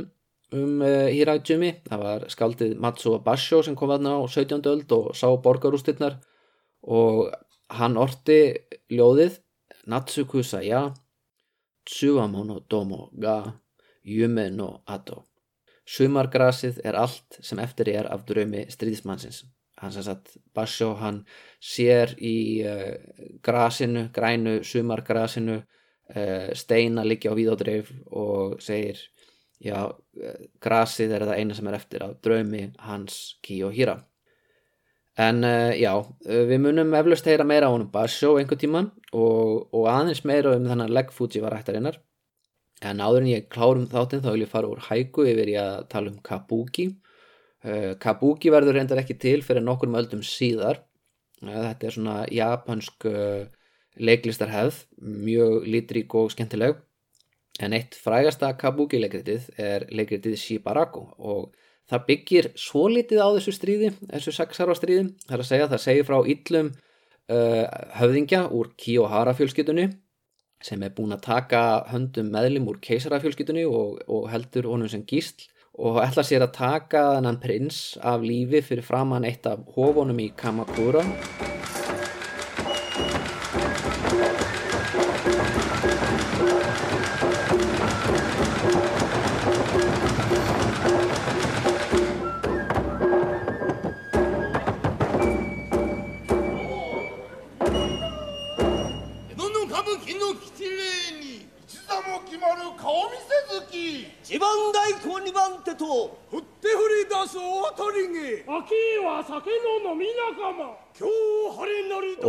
um 0.53 0.81
uh, 0.83 1.07
Hiraijumi, 1.09 1.73
það 1.87 2.03
var 2.05 2.25
skaldið 2.31 2.75
Matsuo 2.83 3.19
Basho 3.25 3.61
sem 3.65 3.77
kom 3.79 3.93
aðna 3.95 4.17
á 4.19 4.23
17. 4.27 4.61
öld 4.69 4.95
og 4.95 5.11
sá 5.17 5.27
borgarústirnar 5.43 6.19
og 6.83 7.29
hann 7.79 7.97
orti 7.99 8.39
ljóðið 8.91 9.39
Natsuku 9.89 10.43
Saya 10.43 10.93
Tsuamono 11.85 12.59
Domo 12.69 13.09
Ga 13.13 13.37
Yume 14.05 14.49
no 14.53 14.83
Ato. 14.85 15.25
Sumargrasið 15.89 16.83
er 16.85 16.95
allt 16.95 17.39
sem 17.41 17.59
eftir 17.59 17.89
er 17.89 18.09
af 18.13 18.25
draumi 18.29 18.67
stríðismannsins 18.69 19.47
hann 19.81 19.91
sem 19.91 20.03
sagt 20.03 20.37
Basho 20.53 20.93
hann 20.99 21.23
sér 21.63 22.13
í 22.19 22.61
uh, 22.67 22.95
grasinu, 23.45 24.07
grænu 24.13 24.59
sumargrasinu 24.63 25.57
uh, 25.59 26.49
steina 26.53 27.05
liggja 27.07 27.33
á 27.33 27.39
víðádreif 27.39 27.91
og 28.11 28.59
segir 28.63 28.99
já, 29.63 29.87
uh, 29.87 30.39
grasið 30.61 31.15
er 31.15 31.27
það 31.29 31.41
eina 31.41 31.57
sem 31.57 31.71
er 31.71 31.79
eftir 31.79 32.05
af 32.05 32.17
draumi 32.23 32.65
hans 32.85 33.39
Ki 33.43 33.61
en 35.19 35.43
já, 35.75 35.91
við 36.23 36.61
munum 36.63 36.93
eflust 36.95 37.27
heyra 37.27 37.43
meira 37.47 37.67
á 37.67 37.73
honum 37.73 37.89
Basho 37.91 38.37
einhver 38.39 38.59
tíman 38.59 38.91
og, 39.11 39.67
og 39.75 39.89
aðeins 39.91 40.23
meira 40.23 40.53
um 40.55 40.67
þannig 40.69 40.87
að 40.87 40.95
leggfúti 40.95 41.41
var 41.43 41.57
ættarinnar 41.57 41.99
en 42.85 43.01
áður 43.03 43.23
en 43.23 43.29
ég 43.33 43.47
klárum 43.51 43.87
þáttinn 43.91 44.23
þá 44.23 44.31
vil 44.31 44.43
ég 44.45 44.51
fara 44.51 44.71
úr 44.71 44.81
hæku 44.87 45.25
yfir 45.27 45.51
ég 45.51 45.61
að 45.61 45.87
tala 45.91 46.11
um 46.13 46.19
Kabuki. 46.23 46.89
Eh, 47.59 47.95
kabuki 47.99 48.51
verður 48.53 48.77
reyndar 48.77 49.01
ekki 49.01 49.17
til 49.19 49.39
fyrir 49.43 49.65
nokkur 49.65 49.91
möldum 49.91 50.21
síðar. 50.23 50.83
Eh, 51.43 51.49
þetta 51.51 51.87
er 51.87 51.95
svona 51.95 52.17
japansk 52.31 53.07
eh, 53.09 53.49
leiklistarhefð 53.99 54.85
mjög 55.27 55.67
litrík 55.67 56.15
og 56.15 56.31
skemmtileg. 56.31 56.79
En 57.59 57.75
eitt 57.75 57.97
frægasta 57.99 58.53
kabuki 58.55 59.01
leikritið 59.01 59.49
er 59.59 59.83
leikritið 59.91 60.37
Shibaraku 60.39 61.03
og 61.17 61.49
það 61.89 62.05
byggir 62.09 62.51
svo 62.59 62.87
litið 62.91 63.23
á 63.23 63.27
þessu 63.37 63.55
stríði 63.55 63.93
þessu 64.01 64.35
sexarva 64.35 64.77
stríði. 64.77 65.09
Það 65.25 65.37
er 65.37 65.43
að 65.43 65.49
segja 65.49 65.71
það 65.71 65.83
segir 65.85 66.07
frá 66.07 66.17
yllum 66.35 66.71
uh, 66.73 67.65
höfðingja 67.99 68.43
úr 68.55 68.71
Kiyohara 68.79 69.35
fjölskytunni 69.37 69.89
sem 70.63 70.81
er 70.83 70.91
búin 70.95 71.15
að 71.15 71.23
taka 71.29 71.61
höndum 71.93 72.33
meðlim 72.33 72.67
úr 72.67 72.81
keisara 72.83 73.21
fjölskytunni 73.23 73.63
og, 73.67 74.01
og 74.11 74.27
heldur 74.31 74.67
honum 74.73 74.91
sem 74.91 75.05
gísl 75.07 75.47
og 75.79 76.01
ætla 76.03 76.25
sér 76.27 76.43
að 76.43 76.57
taka 76.57 77.05
þennan 77.15 77.39
prins 77.39 77.79
af 78.03 78.25
lífi 78.25 78.59
fyrir 78.65 78.83
framann 78.83 79.27
eitt 79.27 79.47
af 79.47 79.63
hófunum 79.77 80.19
í 80.19 80.27
Kamakura 80.35 81.05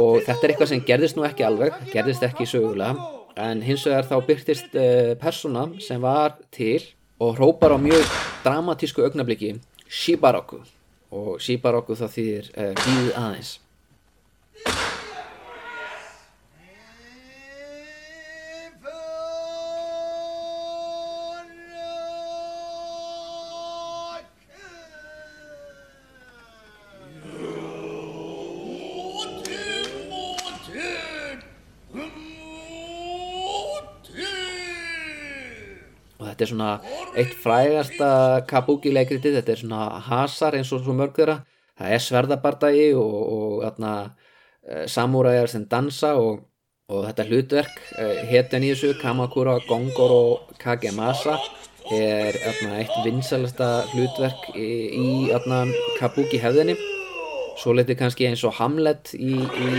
og 0.00 0.20
þetta 0.24 0.46
er 0.46 0.54
eitthvað 0.54 0.72
sem 0.72 0.84
gerðist 0.90 1.18
nú 1.18 1.26
ekki 1.28 1.46
alveg 1.46 1.76
gerðist 1.92 2.24
ekki 2.26 2.48
sögulega. 2.48 3.08
En 3.40 3.62
hins 3.64 3.84
vegar 3.86 4.08
þá 4.08 4.16
byrtist 4.26 4.74
uh, 4.74 5.12
persóna 5.20 5.68
sem 5.80 6.00
var 6.02 6.38
til 6.54 6.80
og 7.20 7.36
hrópar 7.38 7.76
á 7.76 7.78
mjög 7.80 8.04
dramatísku 8.44 9.04
augnabliki 9.04 9.54
Shibaroku 9.88 10.62
og 11.10 11.34
Shibaroku 11.42 11.98
það 11.98 12.14
þýðir 12.16 12.54
uh, 12.54 12.72
gíð 12.80 13.10
aðeins 13.12 13.58
þetta 36.40 36.46
er 36.46 36.52
svona 36.54 37.16
eitt 37.20 37.32
frægasta 37.42 38.10
kabuki 38.48 38.92
leikritið, 38.94 39.40
þetta 39.40 39.52
er 39.52 39.60
svona 39.60 39.80
hasar 40.06 40.56
eins 40.56 40.72
og 40.72 40.84
svo 40.84 40.94
mörg 40.96 41.16
þeirra. 41.18 41.40
Það 41.80 41.94
er 41.96 42.04
sverðabardagi 42.04 42.86
og, 43.00 43.16
og 43.34 43.52
þarna 43.64 43.92
e, 44.04 44.86
samúræjar 44.88 45.52
sem 45.52 45.66
dansa 45.68 46.14
og, 46.20 46.46
og 46.92 47.04
þetta 47.08 47.26
hlutverk 47.28 47.82
hétten 48.30 48.64
í 48.64 48.72
þessu 48.72 48.94
Kamakura, 49.00 49.58
Gongoro 49.68 50.46
Kagemasa 50.60 51.38
er 51.90 52.36
þarna 52.36 52.80
eitt 52.82 52.96
vinsalasta 53.04 53.70
hlutverk 53.94 54.50
í, 54.54 54.70
í 54.96 55.06
þarna 55.32 55.62
kabuki 56.00 56.40
hefðinni. 56.40 56.76
Svo 57.60 57.76
letið 57.76 58.00
kannski 58.00 58.28
eins 58.28 58.44
og 58.48 58.56
Hamlet 58.60 59.12
í, 59.16 59.36
í 59.36 59.70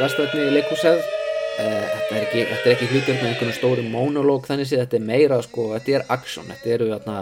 vestvætni 0.00 0.50
leikúshefð 0.56 1.04
Eh, 1.04 1.21
þetta 1.56 2.16
er 2.16 2.24
ekki, 2.26 2.42
þetta 2.48 2.64
er 2.64 2.74
ekki 2.74 2.88
hlutur 2.90 3.16
með 3.18 3.28
einhvern 3.30 3.54
stóru 3.56 3.84
monológ 3.92 4.46
þannig 4.48 4.70
að 4.72 4.82
þetta 4.84 4.98
er 4.98 5.06
meira 5.06 5.38
sko, 5.44 5.68
þetta 5.74 5.96
er 5.98 6.04
aksjón, 6.14 6.50
þetta 6.52 6.74
eru 6.76 6.88
þarna 6.92 7.16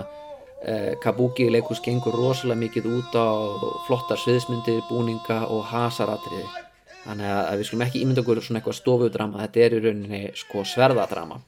eh, 0.62 0.90
Kabuki 1.02 1.48
leikus 1.50 1.82
gengur 1.84 2.16
rosalega 2.16 2.60
mikið 2.60 2.90
út 2.94 3.16
á 3.18 3.28
flottar 3.88 4.20
sviðismyndir, 4.22 4.82
búninga 4.90 5.42
og 5.50 5.64
hasaratriði. 5.72 6.46
Þannig 7.00 7.32
að 7.32 7.58
við 7.58 7.68
skulum 7.70 7.84
ekki 7.86 8.04
ímynda 8.04 8.22
okkur 8.22 8.42
svona 8.44 8.60
eitthvað 8.60 8.78
stofudrama, 8.78 9.42
þetta 9.46 9.64
er 9.64 9.76
í 9.76 9.82
rauninni 9.86 10.22
sko 10.36 10.64
sverðadrama. 10.68 11.40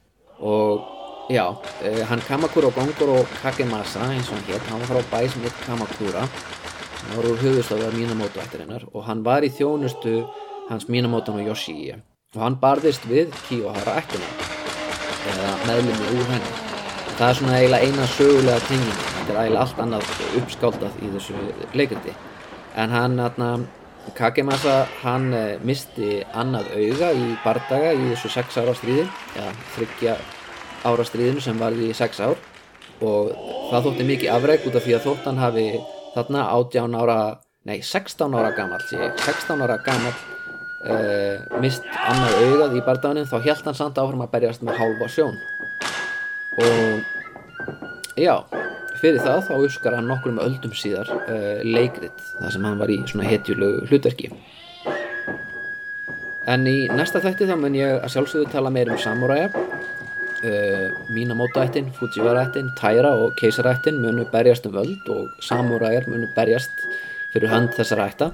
Og 0.43 0.87
já, 1.31 1.45
eh, 1.85 2.03
hann 2.09 2.25
Kamakura 2.27 2.73
og 2.73 2.79
Gongoro 2.79 3.21
Kakemasa 3.43 4.09
eins 4.11 4.31
og 4.31 4.41
hann 4.41 4.49
hétt, 4.49 4.71
hann 4.71 4.81
var 4.83 4.97
frá 4.97 5.03
bæ 5.13 5.29
sem 5.29 5.43
hétt 5.45 5.67
Kamakura. 5.67 6.27
Hann 7.03 7.19
var 7.19 7.31
úr 7.31 7.39
höfustöðu 7.39 7.87
af 7.87 7.95
Minamoto 7.95 8.41
ættirinnar 8.41 8.87
og 8.95 9.05
hann 9.05 9.25
var 9.25 9.43
í 9.43 9.51
þjónustu 9.51 10.23
hans 10.71 10.89
Minamoto 10.89 11.35
no 11.35 11.43
Yoshii 11.43 12.03
og 12.33 12.41
hann 12.41 12.57
barðist 12.61 13.05
við 13.11 13.33
Kiyohara 13.47 13.99
ættuna 14.01 14.29
eða 15.33 15.51
meðlumni 15.67 16.13
úr 16.17 16.31
henni. 16.31 16.53
Það 17.19 17.29
er 17.29 17.39
svona 17.39 17.59
eiginlega 17.59 17.89
eina 17.89 18.07
sögulega 18.15 18.63
tingin 18.71 19.03
þetta 19.13 19.35
er 19.35 19.41
eiginlega 19.43 19.65
allt 19.67 19.83
annað 19.85 20.13
uppskáldað 20.41 20.97
í 21.03 21.11
þessu 21.13 21.43
leikriti 21.77 22.15
en 22.81 22.95
hann, 22.97 23.21
hann 23.21 23.67
Kakemasa 24.17 24.81
hann 25.05 25.29
eh, 25.37 25.61
misti 25.63 26.23
annað 26.35 26.73
auga 26.75 27.13
í 27.15 27.29
bardaga 27.45 27.93
í 27.95 28.09
þessu 28.09 28.33
6 28.35 28.59
ára 28.65 28.75
stríði 28.75 29.05
eða 29.37 29.53
þryggja 29.77 30.17
ára 30.91 31.07
stríðinu 31.07 31.45
sem 31.45 31.61
varði 31.61 31.93
í 31.93 31.95
6 31.95 32.25
ár. 32.27 32.35
Og 33.03 33.31
það 33.71 33.87
þótti 33.87 34.09
mikið 34.09 34.35
afreg 34.35 34.67
út 34.67 34.79
af 34.79 34.85
því 34.87 34.97
að 34.97 35.07
þóttan 35.07 35.41
hafi 35.43 35.69
þarna 36.17 36.49
18 36.59 36.99
ára 36.99 37.19
nei 37.69 37.79
16 37.79 38.35
ára 38.35 38.51
gammal 38.57 38.83
16 38.83 39.63
ára 39.63 39.79
gammal 39.87 40.15
uh, 40.89 41.61
mist 41.63 41.87
annað 41.87 42.39
augað 42.47 42.77
í 42.79 42.85
barndaganum 42.87 43.29
þá 43.31 43.37
held 43.47 43.69
hann 43.69 43.79
samt 43.79 44.01
áfram 44.01 44.25
að 44.25 44.33
berjast 44.35 44.65
með 44.67 44.81
hálfa 44.81 45.09
sjón. 45.13 45.39
Og 46.63 48.19
já 48.21 48.35
fyrir 49.03 49.23
það 49.25 49.47
þá 49.49 49.55
uppskar 49.57 49.97
hann 49.99 50.11
nokkur 50.11 50.35
um 50.35 50.43
öldum 50.43 50.75
síðar 50.77 51.09
uh, 51.11 51.63
leikrit 51.67 52.19
þar 52.39 52.55
sem 52.55 52.67
hann 52.69 52.81
var 52.83 52.93
í 52.93 53.01
svona 53.07 53.29
hetjulegu 53.29 53.87
hlutverki. 53.91 54.33
En 56.53 56.67
í 56.67 56.89
næsta 56.91 57.23
þætti 57.23 57.47
þá 57.47 57.57
mun 57.59 57.79
ég 57.79 58.01
að 58.01 58.15
sjálfsögðu 58.17 58.51
tala 58.51 58.71
meir 58.75 58.91
um 58.91 58.99
samúræja. 58.99 59.51
Uh, 60.43 60.89
Minamoto-ættin, 61.15 61.93
Fujiwara-ættin, 61.95 62.73
Taira 62.79 63.13
og 63.15 63.37
Keisara-ættin 63.39 64.01
munu 64.03 64.25
berjast 64.33 64.67
um 64.67 64.75
völd 64.75 65.07
og 65.15 65.29
Samuræjar 65.47 66.09
munu 66.11 66.27
berjast 66.35 66.83
fyrir 67.31 67.53
hönd 67.53 67.71
þessara 67.77 68.09
ætta 68.11 68.33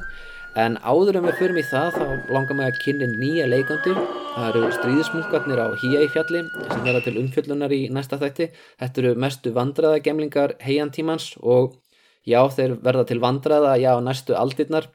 en 0.57 0.79
áður 0.81 1.19
en 1.19 1.27
við 1.29 1.39
förum 1.41 1.59
í 1.61 1.65
það 1.67 1.97
þá 1.97 2.31
langar 2.33 2.57
mig 2.59 2.71
að 2.71 2.81
kynni 2.85 3.09
nýja 3.13 3.49
leikandi. 3.51 3.95
Það 4.39 4.49
eru 4.49 4.71
stríðismunkarnir 4.77 5.61
á 5.61 5.67
Híei 5.83 6.09
fjalli 6.13 6.45
sem 6.47 6.85
verða 6.85 7.03
til 7.05 7.17
umfjöllunar 7.21 7.75
í 7.75 7.81
næsta 7.93 8.19
þætti. 8.21 8.49
Þetta 8.81 9.03
eru 9.03 9.15
mestu 9.25 9.53
vandraðagemlingar 9.57 10.55
heiantímans 10.63 11.33
og 11.43 11.77
já 12.29 12.41
þeir 12.55 12.79
verða 12.85 13.05
til 13.09 13.21
vandraða 13.25 13.75
já 13.83 13.93
næstu 14.01 14.37
aldirnar. 14.39 14.89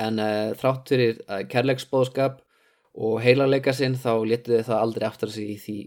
En 0.00 0.18
uh, 0.18 0.56
þrátt 0.56 0.88
fyrir 0.88 1.20
uh, 1.28 1.42
kærleiksbóðskap 1.52 2.40
og 2.92 3.20
heilarleika 3.24 3.74
sinn 3.76 3.94
þá 4.00 4.24
letuðu 4.24 4.64
það 4.66 4.80
aldrei 4.80 5.06
aftur 5.08 5.32
sig 5.32 5.52
í 5.52 5.60
því 5.60 5.78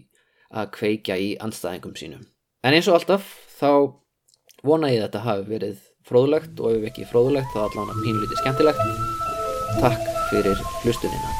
að 0.56 0.72
kveikja 0.78 1.18
í 1.18 1.28
anstæðingum 1.42 1.96
sínum. 1.98 2.26
En 2.62 2.74
eins 2.74 2.88
og 2.90 2.98
alltaf 2.98 3.26
þá 3.58 3.98
vona 4.66 4.90
ég 4.90 5.02
að 5.02 5.08
þetta 5.08 5.24
hafi 5.26 5.46
verið 5.50 5.82
fróðulegt 6.06 6.60
og 6.62 6.76
ef 6.76 6.82
ekki 6.90 7.08
fróðulegt 7.10 7.50
þá 7.54 7.60
allavega 7.66 7.94
pínlítið 8.04 8.38
skemmtilegt. 8.42 8.82
Takk 9.82 10.02
fyrir 10.30 10.58
hlustunina. 10.84 11.30